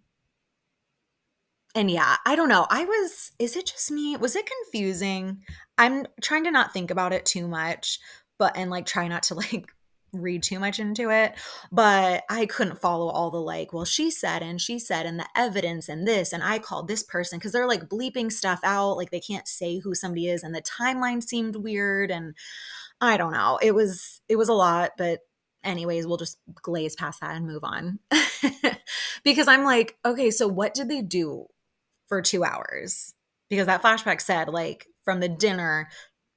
and 1.77 1.91
yeah, 1.91 2.17
I 2.25 2.37
don't 2.37 2.49
know. 2.49 2.67
I 2.71 2.87
was, 2.87 3.33
is 3.39 3.55
it 3.55 3.67
just 3.67 3.91
me? 3.91 4.17
Was 4.17 4.35
it 4.35 4.51
confusing? 4.65 5.43
I'm 5.77 6.07
trying 6.23 6.45
to 6.45 6.51
not 6.51 6.73
think 6.73 6.91
about 6.91 7.13
it 7.13 7.27
too 7.27 7.47
much, 7.47 7.99
but, 8.39 8.57
and 8.57 8.71
like 8.71 8.87
try 8.87 9.07
not 9.09 9.25
to 9.25 9.35
like 9.35 9.67
read 10.15 10.43
too 10.43 10.59
much 10.59 10.81
into 10.81 11.11
it. 11.11 11.35
But 11.71 12.25
I 12.31 12.47
couldn't 12.47 12.81
follow 12.81 13.11
all 13.11 13.31
the 13.31 13.43
like, 13.43 13.75
well, 13.75 13.85
she 13.85 14.11
said, 14.11 14.43
and 14.43 14.59
she 14.59 14.79
said, 14.79 15.05
and 15.05 15.21
the 15.21 15.27
evidence, 15.37 15.87
and 15.91 16.09
this, 16.09 16.33
and 16.33 16.43
I 16.43 16.59
called 16.59 16.89
this 16.89 17.03
person 17.03 17.39
because 17.39 17.53
they're 17.53 17.69
like 17.69 17.91
bleeping 17.91 18.33
stuff 18.33 18.61
out. 18.65 18.97
Like 18.97 19.11
they 19.11 19.21
can't 19.21 19.47
say 19.47 19.79
who 19.79 19.95
somebody 19.95 20.29
is. 20.29 20.43
And 20.43 20.55
the 20.55 20.63
timeline 20.63 21.23
seemed 21.23 21.57
weird. 21.57 22.11
And 22.11 22.35
I 23.03 23.19
don't 23.19 23.35
know. 23.35 23.59
It 23.61 23.75
was, 23.75 24.23
it 24.31 24.37
was 24.37 24.49
a 24.49 24.55
lot, 24.55 24.93
but 24.97 25.21
anyways, 25.63 26.07
we'll 26.07 26.17
just 26.17 26.39
glaze 26.55 26.97
past 26.97 27.21
that 27.21 27.37
and 27.37 27.47
move 27.47 27.65
on. 27.65 27.99
because 29.25 29.47
I'm 29.47 29.65
like, 29.65 29.99
okay, 30.07 30.31
so 30.31 30.49
what 30.49 30.73
did 30.73 30.89
they 30.89 31.03
do 31.03 31.49
for 32.09 32.23
two 32.23 32.45
hours 32.45 33.15
because 33.49 33.67
that 33.67 33.83
flashback 33.83 34.21
said 34.21 34.49
like 34.49 34.87
from 35.05 35.21
the 35.21 35.29
dinner 35.29 35.89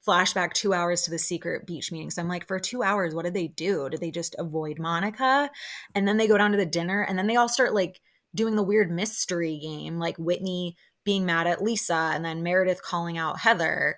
flashback 0.08 0.53
two 0.53 0.73
hours 0.73 1.01
to 1.03 1.12
the 1.12 1.19
secret 1.19 1.65
beach 1.67 1.91
meeting. 1.91 2.10
So 2.10 2.21
I'm 2.21 2.27
like, 2.27 2.47
for 2.47 2.60
two 2.60 2.84
hours, 2.84 3.13
what 3.13 3.25
did 3.25 3.34
they 3.34 3.47
do? 3.47 3.89
Did 3.89 3.99
they 3.99 4.12
just 4.12 4.36
avoid 4.39 4.79
Monica? 4.79 5.49
And 5.93 6.08
then 6.08 6.17
they 6.17 6.27
go 6.27 6.38
down 6.38 6.51
to 6.51 6.58
the 6.58 6.65
dinner 6.65 7.01
and 7.01 7.17
then 7.17 7.27
they 7.27 7.36
all 7.36 7.49
start 7.49 7.73
like 7.73 7.99
doing 8.34 8.55
the 8.55 8.63
weird 8.63 8.91
mystery 8.91 9.60
game, 9.62 9.99
like 9.99 10.17
Whitney 10.17 10.75
being 11.03 11.25
mad 11.25 11.47
at 11.47 11.62
Lisa 11.62 12.12
and 12.13 12.23
then 12.23 12.43
Meredith 12.43 12.82
calling 12.82 13.17
out 13.17 13.39
Heather, 13.39 13.97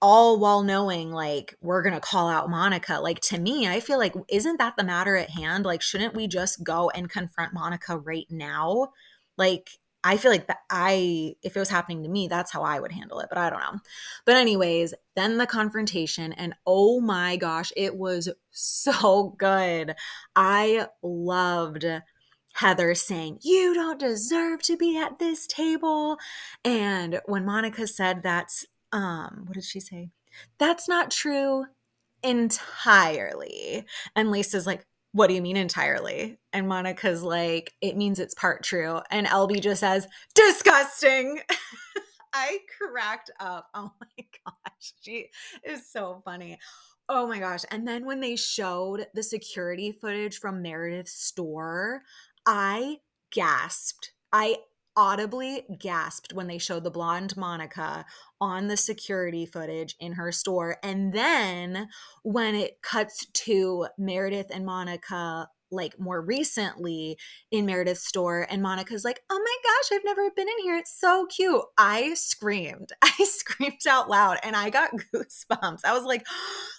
all 0.00 0.38
while 0.38 0.62
knowing 0.62 1.10
like 1.10 1.56
we're 1.60 1.82
going 1.82 1.94
to 1.94 2.00
call 2.00 2.28
out 2.28 2.50
Monica. 2.50 3.00
Like 3.00 3.20
to 3.20 3.38
me, 3.38 3.66
I 3.68 3.80
feel 3.80 3.98
like, 3.98 4.14
isn't 4.28 4.58
that 4.58 4.74
the 4.76 4.84
matter 4.84 5.16
at 5.16 5.30
hand? 5.30 5.64
Like, 5.64 5.82
shouldn't 5.82 6.14
we 6.14 6.28
just 6.28 6.62
go 6.64 6.90
and 6.90 7.10
confront 7.10 7.54
Monica 7.54 7.98
right 7.98 8.26
now? 8.30 8.88
Like, 9.36 9.70
I 10.04 10.18
feel 10.18 10.30
like 10.30 10.46
I, 10.70 11.34
if 11.42 11.56
it 11.56 11.58
was 11.58 11.70
happening 11.70 12.02
to 12.02 12.10
me, 12.10 12.28
that's 12.28 12.52
how 12.52 12.62
I 12.62 12.78
would 12.78 12.92
handle 12.92 13.20
it, 13.20 13.28
but 13.30 13.38
I 13.38 13.48
don't 13.48 13.60
know. 13.60 13.80
But, 14.26 14.36
anyways, 14.36 14.92
then 15.16 15.38
the 15.38 15.46
confrontation, 15.46 16.34
and 16.34 16.54
oh 16.66 17.00
my 17.00 17.36
gosh, 17.36 17.72
it 17.74 17.96
was 17.96 18.28
so 18.50 19.34
good. 19.38 19.94
I 20.36 20.88
loved 21.02 21.86
Heather 22.52 22.94
saying, 22.94 23.38
You 23.42 23.72
don't 23.74 23.98
deserve 23.98 24.62
to 24.62 24.76
be 24.76 24.96
at 24.98 25.18
this 25.18 25.46
table. 25.46 26.18
And 26.64 27.20
when 27.24 27.46
Monica 27.46 27.86
said 27.86 28.22
that's, 28.22 28.66
um, 28.92 29.44
what 29.46 29.54
did 29.54 29.64
she 29.64 29.80
say? 29.80 30.10
That's 30.58 30.88
not 30.88 31.10
true 31.10 31.64
entirely. 32.22 33.84
And 34.14 34.30
Lisa's 34.30 34.66
like, 34.66 34.86
what 35.14 35.28
do 35.28 35.34
you 35.34 35.42
mean 35.42 35.56
entirely? 35.56 36.40
And 36.52 36.66
Monica's 36.66 37.22
like, 37.22 37.72
it 37.80 37.96
means 37.96 38.18
it's 38.18 38.34
part 38.34 38.64
true. 38.64 39.00
And 39.12 39.28
LB 39.28 39.60
just 39.60 39.78
says, 39.78 40.08
disgusting. 40.34 41.40
I 42.34 42.58
cracked 42.76 43.30
up. 43.38 43.68
Oh 43.74 43.92
my 44.00 44.24
gosh. 44.44 44.92
She 45.02 45.28
is 45.62 45.88
so 45.88 46.20
funny. 46.24 46.58
Oh 47.08 47.28
my 47.28 47.38
gosh. 47.38 47.60
And 47.70 47.86
then 47.86 48.04
when 48.04 48.18
they 48.18 48.34
showed 48.34 49.06
the 49.14 49.22
security 49.22 49.92
footage 49.92 50.38
from 50.38 50.60
Meredith's 50.60 51.12
store, 51.12 52.02
I 52.44 52.96
gasped. 53.30 54.14
I 54.32 54.56
audibly 54.96 55.64
gasped 55.78 56.32
when 56.32 56.46
they 56.46 56.58
showed 56.58 56.84
the 56.84 56.90
blonde 56.90 57.36
Monica 57.36 58.04
on 58.40 58.68
the 58.68 58.76
security 58.76 59.46
footage 59.46 59.96
in 59.98 60.12
her 60.12 60.32
store. 60.32 60.76
And 60.82 61.12
then 61.12 61.88
when 62.22 62.54
it 62.54 62.82
cuts 62.82 63.26
to 63.26 63.86
Meredith 63.98 64.48
and 64.50 64.64
Monica 64.64 65.48
like 65.70 65.98
more 65.98 66.20
recently 66.20 67.18
in 67.50 67.66
Meredith's 67.66 68.06
store 68.06 68.46
and 68.48 68.62
Monica's 68.62 69.04
like, 69.04 69.20
"Oh 69.28 69.38
my 69.38 69.56
gosh, 69.64 69.96
I've 69.96 70.04
never 70.04 70.30
been 70.30 70.48
in 70.48 70.58
here. 70.62 70.76
It's 70.76 70.98
so 70.98 71.26
cute." 71.26 71.62
I 71.76 72.14
screamed. 72.14 72.90
I 73.02 73.12
screamed 73.24 73.86
out 73.88 74.08
loud 74.08 74.38
and 74.42 74.56
I 74.56 74.70
got 74.70 74.92
goosebumps. 75.14 75.80
I 75.84 75.92
was 75.92 76.04
like, 76.04 76.24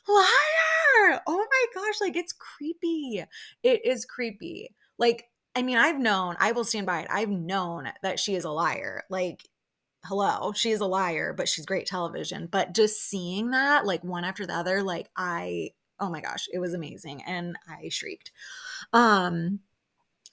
"Liar! 0.07 1.21
Oh 1.27 1.45
my 1.49 1.65
gosh, 1.73 2.01
like 2.01 2.15
it's 2.15 2.33
creepy. 2.33 3.23
It 3.63 3.85
is 3.85 4.05
creepy." 4.05 4.73
Like 4.97 5.25
I 5.55 5.61
mean, 5.61 5.77
I've 5.77 5.99
known, 5.99 6.35
I 6.39 6.51
will 6.51 6.65
stand 6.65 6.85
by 6.85 7.01
it. 7.01 7.07
I've 7.09 7.29
known 7.29 7.91
that 8.01 8.19
she 8.19 8.35
is 8.35 8.43
a 8.43 8.51
liar. 8.51 9.03
Like 9.09 9.47
hello, 10.05 10.53
she 10.53 10.71
is 10.71 10.81
a 10.81 10.85
liar, 10.85 11.33
but 11.33 11.49
she's 11.49 11.65
great 11.65 11.87
television. 11.87 12.47
But 12.47 12.73
just 12.73 13.01
seeing 13.01 13.51
that 13.51 13.85
like 13.85 14.03
one 14.03 14.23
after 14.23 14.45
the 14.45 14.53
other, 14.53 14.83
like 14.83 15.09
I 15.15 15.71
oh 15.99 16.09
my 16.09 16.21
gosh, 16.21 16.47
it 16.51 16.59
was 16.59 16.73
amazing 16.73 17.23
and 17.25 17.57
I 17.67 17.89
shrieked. 17.89 18.31
Um 18.93 19.59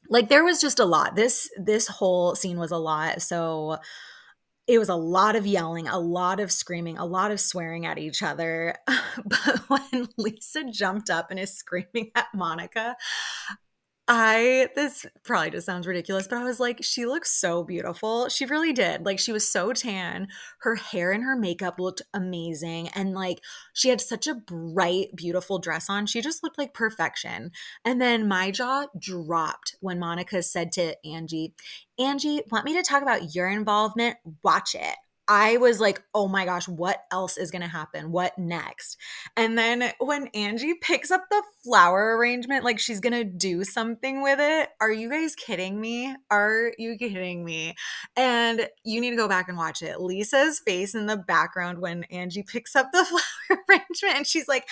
like 0.08 0.28
there 0.28 0.44
was 0.44 0.60
just 0.60 0.78
a 0.78 0.84
lot. 0.84 1.16
This 1.16 1.50
this 1.56 1.88
whole 1.88 2.34
scene 2.34 2.58
was 2.58 2.72
a 2.72 2.76
lot. 2.76 3.22
So 3.22 3.78
it 4.66 4.78
was 4.78 4.88
a 4.88 4.94
lot 4.94 5.36
of 5.36 5.46
yelling, 5.46 5.88
a 5.88 5.98
lot 5.98 6.38
of 6.38 6.52
screaming, 6.52 6.98
a 6.98 7.04
lot 7.04 7.30
of 7.30 7.40
swearing 7.40 7.86
at 7.86 7.98
each 7.98 8.22
other. 8.22 8.76
but 9.24 9.58
when 9.68 10.08
Lisa 10.18 10.64
jumped 10.70 11.10
up 11.10 11.30
and 11.30 11.40
is 11.40 11.56
screaming 11.56 12.10
at 12.14 12.28
Monica, 12.34 12.96
I 14.08 14.68
this 14.74 15.06
probably 15.22 15.50
just 15.50 15.66
sounds 15.66 15.86
ridiculous, 15.86 16.26
but 16.26 16.38
I 16.38 16.44
was 16.44 16.58
like, 16.58 16.82
she 16.82 17.06
looks 17.06 17.30
so 17.30 17.62
beautiful. 17.62 18.28
She 18.28 18.44
really 18.44 18.72
did. 18.72 19.06
Like 19.06 19.20
she 19.20 19.32
was 19.32 19.48
so 19.48 19.72
tan. 19.72 20.26
Her 20.60 20.74
hair 20.74 21.12
and 21.12 21.22
her 21.22 21.36
makeup 21.36 21.78
looked 21.78 22.02
amazing. 22.12 22.88
And 22.88 23.14
like 23.14 23.38
she 23.72 23.90
had 23.90 24.00
such 24.00 24.26
a 24.26 24.34
bright, 24.34 25.14
beautiful 25.14 25.60
dress 25.60 25.88
on. 25.88 26.06
She 26.06 26.20
just 26.20 26.42
looked 26.42 26.58
like 26.58 26.74
perfection. 26.74 27.52
And 27.84 28.00
then 28.00 28.26
my 28.26 28.50
jaw 28.50 28.86
dropped 28.98 29.76
when 29.80 30.00
Monica 30.00 30.42
said 30.42 30.72
to 30.72 30.96
Angie, 31.06 31.54
Angie, 31.98 32.42
want 32.50 32.64
me 32.64 32.74
to 32.74 32.82
talk 32.82 33.02
about 33.02 33.36
your 33.36 33.48
involvement? 33.48 34.16
Watch 34.42 34.74
it. 34.74 34.96
I 35.34 35.56
was 35.56 35.80
like, 35.80 36.02
oh 36.14 36.28
my 36.28 36.44
gosh, 36.44 36.68
what 36.68 37.04
else 37.10 37.38
is 37.38 37.50
going 37.50 37.62
to 37.62 37.68
happen? 37.68 38.12
What 38.12 38.36
next? 38.36 38.98
And 39.34 39.56
then 39.56 39.90
when 39.98 40.26
Angie 40.34 40.74
picks 40.74 41.10
up 41.10 41.24
the 41.30 41.42
flower 41.64 42.18
arrangement, 42.18 42.64
like 42.64 42.78
she's 42.78 43.00
going 43.00 43.14
to 43.14 43.24
do 43.24 43.64
something 43.64 44.20
with 44.20 44.38
it. 44.38 44.68
Are 44.78 44.92
you 44.92 45.08
guys 45.08 45.34
kidding 45.34 45.80
me? 45.80 46.14
Are 46.30 46.74
you 46.76 46.98
kidding 46.98 47.46
me? 47.46 47.74
And 48.14 48.68
you 48.84 49.00
need 49.00 49.12
to 49.12 49.16
go 49.16 49.26
back 49.26 49.48
and 49.48 49.56
watch 49.56 49.80
it. 49.80 50.02
Lisa's 50.02 50.60
face 50.66 50.94
in 50.94 51.06
the 51.06 51.16
background 51.16 51.78
when 51.78 52.04
Angie 52.04 52.42
picks 52.42 52.76
up 52.76 52.92
the 52.92 53.02
flower 53.48 53.58
arrangement 53.70 54.16
and 54.16 54.26
she's 54.26 54.48
like, 54.48 54.68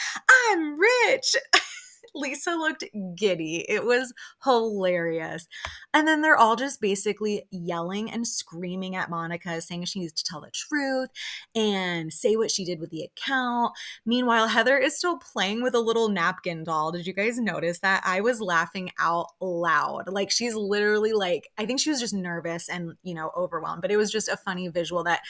I'm 0.50 0.78
rich. 0.78 1.36
Lisa 2.14 2.52
looked 2.52 2.84
giddy. 3.14 3.64
It 3.68 3.84
was 3.84 4.12
hilarious. 4.44 5.46
And 5.92 6.06
then 6.06 6.22
they're 6.22 6.36
all 6.36 6.56
just 6.56 6.80
basically 6.80 7.46
yelling 7.50 8.10
and 8.10 8.26
screaming 8.26 8.96
at 8.96 9.10
Monica, 9.10 9.60
saying 9.60 9.84
she 9.84 10.00
needs 10.00 10.12
to 10.14 10.24
tell 10.24 10.40
the 10.40 10.50
truth 10.50 11.10
and 11.54 12.12
say 12.12 12.36
what 12.36 12.50
she 12.50 12.64
did 12.64 12.80
with 12.80 12.90
the 12.90 13.02
account. 13.02 13.72
Meanwhile, 14.04 14.48
Heather 14.48 14.78
is 14.78 14.96
still 14.96 15.18
playing 15.18 15.62
with 15.62 15.74
a 15.74 15.80
little 15.80 16.08
napkin 16.08 16.64
doll. 16.64 16.92
Did 16.92 17.06
you 17.06 17.12
guys 17.12 17.38
notice 17.38 17.80
that? 17.80 18.02
I 18.04 18.20
was 18.20 18.40
laughing 18.40 18.90
out 18.98 19.28
loud. 19.40 20.08
Like 20.08 20.30
she's 20.30 20.54
literally 20.54 21.12
like, 21.12 21.50
I 21.58 21.66
think 21.66 21.80
she 21.80 21.90
was 21.90 22.00
just 22.00 22.14
nervous 22.14 22.68
and, 22.68 22.94
you 23.02 23.14
know, 23.14 23.30
overwhelmed, 23.36 23.82
but 23.82 23.90
it 23.90 23.96
was 23.96 24.10
just 24.10 24.28
a 24.28 24.36
funny 24.36 24.68
visual 24.68 25.04
that 25.04 25.20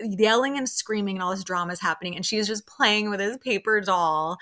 yelling 0.00 0.58
and 0.58 0.68
screaming 0.68 1.16
and 1.16 1.22
all 1.22 1.30
this 1.30 1.44
drama 1.44 1.72
is 1.72 1.80
happening 1.80 2.16
and 2.16 2.26
she's 2.26 2.48
just 2.48 2.66
playing 2.66 3.10
with 3.10 3.20
his 3.20 3.36
paper 3.38 3.80
doll 3.80 4.36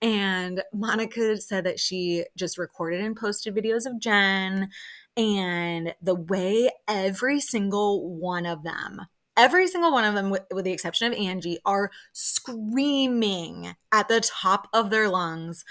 and 0.00 0.62
Monica 0.72 1.36
said 1.38 1.64
that 1.64 1.80
she 1.80 2.24
just 2.36 2.58
recorded 2.58 3.00
and 3.00 3.16
posted 3.16 3.54
videos 3.54 3.86
of 3.86 3.98
Jen. 3.98 4.70
And 5.16 5.94
the 6.00 6.14
way 6.14 6.70
every 6.86 7.40
single 7.40 8.08
one 8.08 8.46
of 8.46 8.62
them, 8.62 9.02
every 9.36 9.66
single 9.66 9.90
one 9.90 10.04
of 10.04 10.14
them, 10.14 10.30
with, 10.30 10.42
with 10.52 10.64
the 10.64 10.72
exception 10.72 11.12
of 11.12 11.18
Angie, 11.18 11.58
are 11.64 11.90
screaming 12.12 13.74
at 13.90 14.06
the 14.08 14.20
top 14.20 14.68
of 14.72 14.90
their 14.90 15.08
lungs. 15.08 15.64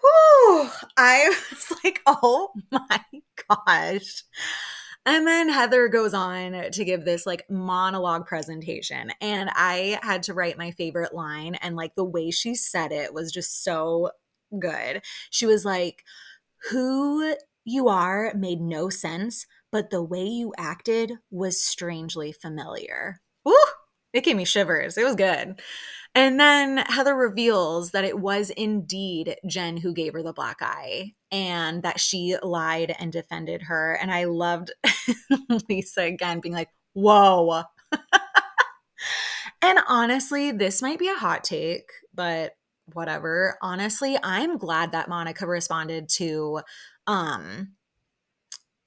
Whew, 0.00 0.68
I 0.96 1.32
was 1.50 1.72
like, 1.84 2.00
oh 2.06 2.50
my 2.72 3.00
gosh. 3.48 4.24
And 5.04 5.26
then 5.26 5.48
Heather 5.48 5.88
goes 5.88 6.14
on 6.14 6.70
to 6.70 6.84
give 6.84 7.04
this 7.04 7.26
like 7.26 7.50
monologue 7.50 8.26
presentation. 8.26 9.10
And 9.20 9.50
I 9.52 9.98
had 10.02 10.22
to 10.24 10.34
write 10.34 10.58
my 10.58 10.70
favorite 10.70 11.12
line. 11.12 11.56
And 11.56 11.74
like 11.74 11.94
the 11.96 12.04
way 12.04 12.30
she 12.30 12.54
said 12.54 12.92
it 12.92 13.12
was 13.12 13.32
just 13.32 13.64
so 13.64 14.10
good. 14.58 15.02
She 15.30 15.46
was 15.46 15.64
like, 15.64 16.04
Who 16.70 17.34
you 17.64 17.88
are 17.88 18.32
made 18.36 18.60
no 18.60 18.88
sense, 18.90 19.46
but 19.70 19.90
the 19.90 20.02
way 20.02 20.24
you 20.24 20.52
acted 20.56 21.14
was 21.30 21.62
strangely 21.62 22.32
familiar. 22.32 23.20
It 24.12 24.24
gave 24.24 24.36
me 24.36 24.44
shivers. 24.44 24.96
It 24.98 25.04
was 25.04 25.16
good. 25.16 25.60
And 26.14 26.38
then 26.38 26.78
Heather 26.78 27.14
reveals 27.14 27.92
that 27.92 28.04
it 28.04 28.18
was 28.18 28.50
indeed 28.50 29.36
Jen 29.46 29.78
who 29.78 29.94
gave 29.94 30.12
her 30.12 30.22
the 30.22 30.34
black 30.34 30.58
eye 30.60 31.12
and 31.30 31.82
that 31.82 31.98
she 31.98 32.36
lied 32.42 32.94
and 32.98 33.10
defended 33.10 33.62
her. 33.62 33.94
And 33.94 34.10
I 34.10 34.24
loved 34.24 34.72
Lisa 35.68 36.02
again 36.02 36.40
being 36.40 36.54
like, 36.54 36.68
whoa. 36.92 37.62
and 39.62 39.78
honestly, 39.88 40.52
this 40.52 40.82
might 40.82 40.98
be 40.98 41.08
a 41.08 41.14
hot 41.14 41.44
take, 41.44 41.90
but 42.14 42.52
whatever. 42.92 43.56
Honestly, 43.62 44.18
I'm 44.22 44.58
glad 44.58 44.92
that 44.92 45.08
Monica 45.08 45.46
responded 45.46 46.10
to 46.10 46.60
um 47.06 47.72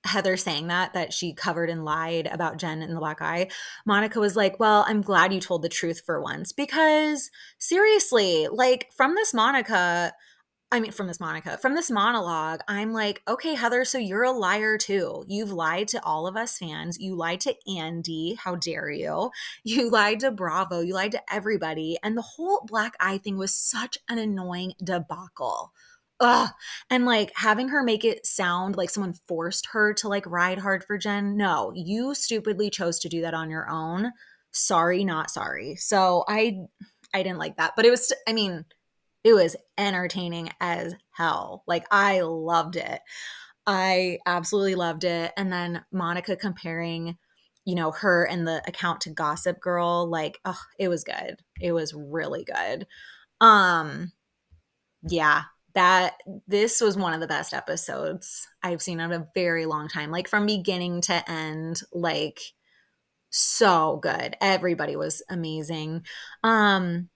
Heather 0.06 0.38
saying 0.38 0.68
that, 0.68 0.94
that 0.94 1.14
she 1.14 1.34
covered 1.34 1.70
and 1.70 1.84
lied 1.84 2.28
about 2.28 2.58
Jen 2.58 2.82
and 2.82 2.96
the 2.96 3.00
black 3.00 3.22
eye, 3.22 3.50
Monica 3.86 4.20
was 4.20 4.36
like, 4.36 4.60
Well, 4.60 4.86
I'm 4.88 5.02
glad 5.02 5.34
you 5.34 5.40
told 5.40 5.62
the 5.62 5.70
truth 5.70 6.02
for 6.06 6.22
once. 6.22 6.52
Because 6.52 7.30
seriously, 7.58 8.48
like 8.52 8.90
from 8.96 9.16
this 9.16 9.34
Monica, 9.34 10.14
I 10.72 10.80
mean, 10.80 10.92
from 10.92 11.08
this 11.08 11.20
Monica, 11.20 11.58
from 11.58 11.76
this 11.76 11.92
monologue, 11.92 12.60
I'm 12.68 12.92
like, 12.92 13.22
okay, 13.28 13.54
Heather, 13.54 13.86
so 13.86 13.98
you're 13.98 14.24
a 14.24 14.32
liar 14.32 14.78
too. 14.78 15.24
You've 15.28 15.52
lied 15.52 15.88
to 15.90 16.04
all 16.04 16.28
of 16.28 16.36
us 16.36 16.58
fans. 16.58 16.98
You 17.00 17.16
lied 17.16 17.40
to 17.42 17.56
Andy. 17.78 18.36
How 18.38 18.56
dare 18.56 18.90
you? 18.90 19.30
You 19.64 19.90
lied 19.90 20.20
to 20.22 20.32
Bravo. 20.32 20.82
You 20.82 20.94
lied 20.94 21.12
to 21.12 21.22
everybody. 21.32 21.98
And 22.04 22.18
the 22.18 22.22
whole 22.22 22.66
black 22.68 22.96
eye 23.00 23.20
thing 23.20 23.38
was 23.38 23.54
such 23.56 23.98
an 24.10 24.18
annoying 24.18 24.74
debacle 24.84 25.72
ugh. 26.20 26.50
And 26.90 27.06
like 27.06 27.32
having 27.36 27.70
her 27.70 27.84
make 27.84 28.06
it 28.06 28.26
sound 28.26 28.76
like 28.76 28.90
someone 28.90 29.16
forced 29.28 29.68
her 29.72 29.94
to 29.96 30.08
like 30.08 30.26
ride 30.26 30.60
hard 30.60 30.84
for 30.84 30.98
Jen. 30.98 31.38
No, 31.38 31.72
you 31.76 32.16
stupidly 32.16 32.70
chose 32.70 33.00
to 33.00 33.10
do 33.10 33.22
that 33.22 33.34
on 33.34 33.50
your 33.50 33.70
own. 33.70 34.12
Sorry, 34.52 35.04
not 35.04 35.30
sorry. 35.30 35.76
So 35.76 36.24
I 36.28 36.58
I 37.14 37.24
didn't 37.24 37.40
like 37.40 37.58
that. 37.58 37.74
But 37.76 37.86
it 37.86 37.92
was 37.92 38.14
I 38.28 38.34
mean, 38.34 38.66
it 39.24 39.34
was 39.34 39.56
entertaining 39.78 40.50
as 40.62 40.94
hell. 41.12 41.64
Like 41.68 41.86
I 41.92 42.22
loved 42.22 42.76
it. 42.76 43.02
I 43.68 44.20
absolutely 44.26 44.76
loved 44.76 45.04
it. 45.04 45.32
And 45.38 45.52
then 45.52 45.84
Monica 45.92 46.36
comparing, 46.36 47.18
you 47.66 47.76
know, 47.76 47.92
her 47.92 48.26
and 48.26 48.48
the 48.48 48.62
account 48.68 49.02
to 49.02 49.10
Gossip 49.10 49.60
Girl, 49.60 50.08
like, 50.08 50.40
oh, 50.46 50.60
it 50.78 50.88
was 50.88 51.04
good. 51.04 51.38
It 51.60 51.72
was 51.72 51.94
really 51.94 52.44
good. 52.46 52.86
Um, 53.42 54.12
yeah, 55.10 55.44
that 55.76 56.16
this 56.48 56.82
was 56.82 56.98
one 56.98 57.14
of 57.14 57.20
the 57.20 57.28
best 57.28 57.54
episodes 57.54 58.48
I've 58.64 58.82
seen 58.82 59.00
in 59.00 59.12
a 59.12 59.28
very 59.36 59.66
long 59.66 59.88
time. 59.90 60.10
Like 60.10 60.28
from 60.28 60.46
beginning 60.46 61.02
to 61.02 61.30
end, 61.30 61.82
like 61.94 62.40
so 63.30 64.00
good. 64.02 64.36
Everybody 64.42 64.96
was 64.96 65.22
amazing. 65.30 66.06
Um 66.44 67.10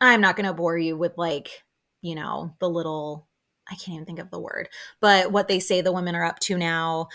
I'm 0.00 0.20
not 0.22 0.36
going 0.36 0.46
to 0.46 0.54
bore 0.54 0.78
you 0.78 0.96
with 0.96 1.12
like, 1.18 1.62
you 2.00 2.14
know, 2.14 2.54
the 2.58 2.70
little 2.70 3.28
I 3.70 3.74
can't 3.74 3.94
even 3.94 4.06
think 4.06 4.18
of 4.18 4.30
the 4.30 4.40
word, 4.40 4.68
but 5.00 5.30
what 5.30 5.46
they 5.46 5.60
say 5.60 5.80
the 5.80 5.92
women 5.92 6.16
are 6.16 6.24
up 6.24 6.40
to 6.40 6.58
now. 6.58 7.08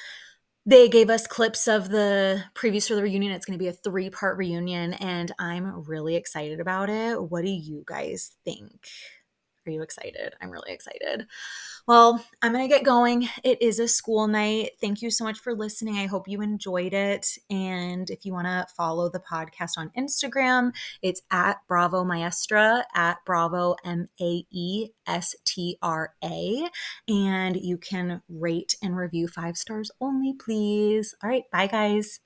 They 0.67 0.89
gave 0.89 1.10
us 1.12 1.28
clips 1.28 1.67
of 1.67 1.89
the 1.89 2.43
previews 2.56 2.88
for 2.88 2.95
the 2.95 3.04
reunion. 3.04 3.32
It's 3.34 3.45
going 3.45 3.58
to 3.58 3.63
be 3.63 3.67
a 3.67 3.74
three 3.74 4.10
part 4.10 4.38
reunion, 4.38 4.93
and 4.93 5.32
I'm 5.38 5.84
really 5.84 6.15
excited 6.15 6.60
about 6.60 6.89
it. 6.89 7.21
What 7.21 7.43
do 7.43 7.52
you 7.52 7.84
guys 7.86 8.32
think? 8.45 8.88
Are 9.67 9.71
you 9.71 9.82
excited? 9.82 10.34
I'm 10.41 10.51
really 10.51 10.71
excited. 10.71 11.28
Well, 11.88 12.23
I'm 12.41 12.51
going 12.51 12.67
to 12.67 12.73
get 12.73 12.84
going. 12.84 13.28
It 13.43 13.62
is 13.62 13.80
a 13.80 13.88
school 13.88 14.28
night. 14.28 14.71
Thank 14.82 15.01
you 15.01 15.12
so 15.12 15.23
much 15.23 15.39
for 15.39 15.56
listening. 15.56 15.97
I 15.97 16.06
hope 16.08 16.28
you 16.28 16.41
enjoyed 16.41 16.93
it. 16.93 17.28
And 17.49 18.10
if 18.10 18.25
you 18.25 18.34
want 18.34 18.47
to 18.47 18.65
follow 18.75 19.10
the 19.10 19.19
podcast 19.19 19.71
on 19.78 19.91
Instagram, 19.97 20.73
it's 21.01 21.21
at 21.32 21.58
Bravo 21.67 22.04
Maestra, 22.04 22.86
at 22.95 23.17
Bravo 23.25 23.75
M 23.84 24.10
A 24.21 24.45
E 24.51 24.89
S 25.08 25.36
T 25.45 25.78
R 25.82 26.13
A. 26.23 26.67
And 27.08 27.56
you 27.56 27.78
can 27.78 28.21
rate 28.30 28.75
and 28.82 28.97
review 28.97 29.28
five 29.28 29.58
stars 29.58 29.91
only, 30.01 30.34
please. 30.34 31.13
All 31.23 31.30
right. 31.30 31.43
Bye, 31.51 31.67
guys. 31.67 32.19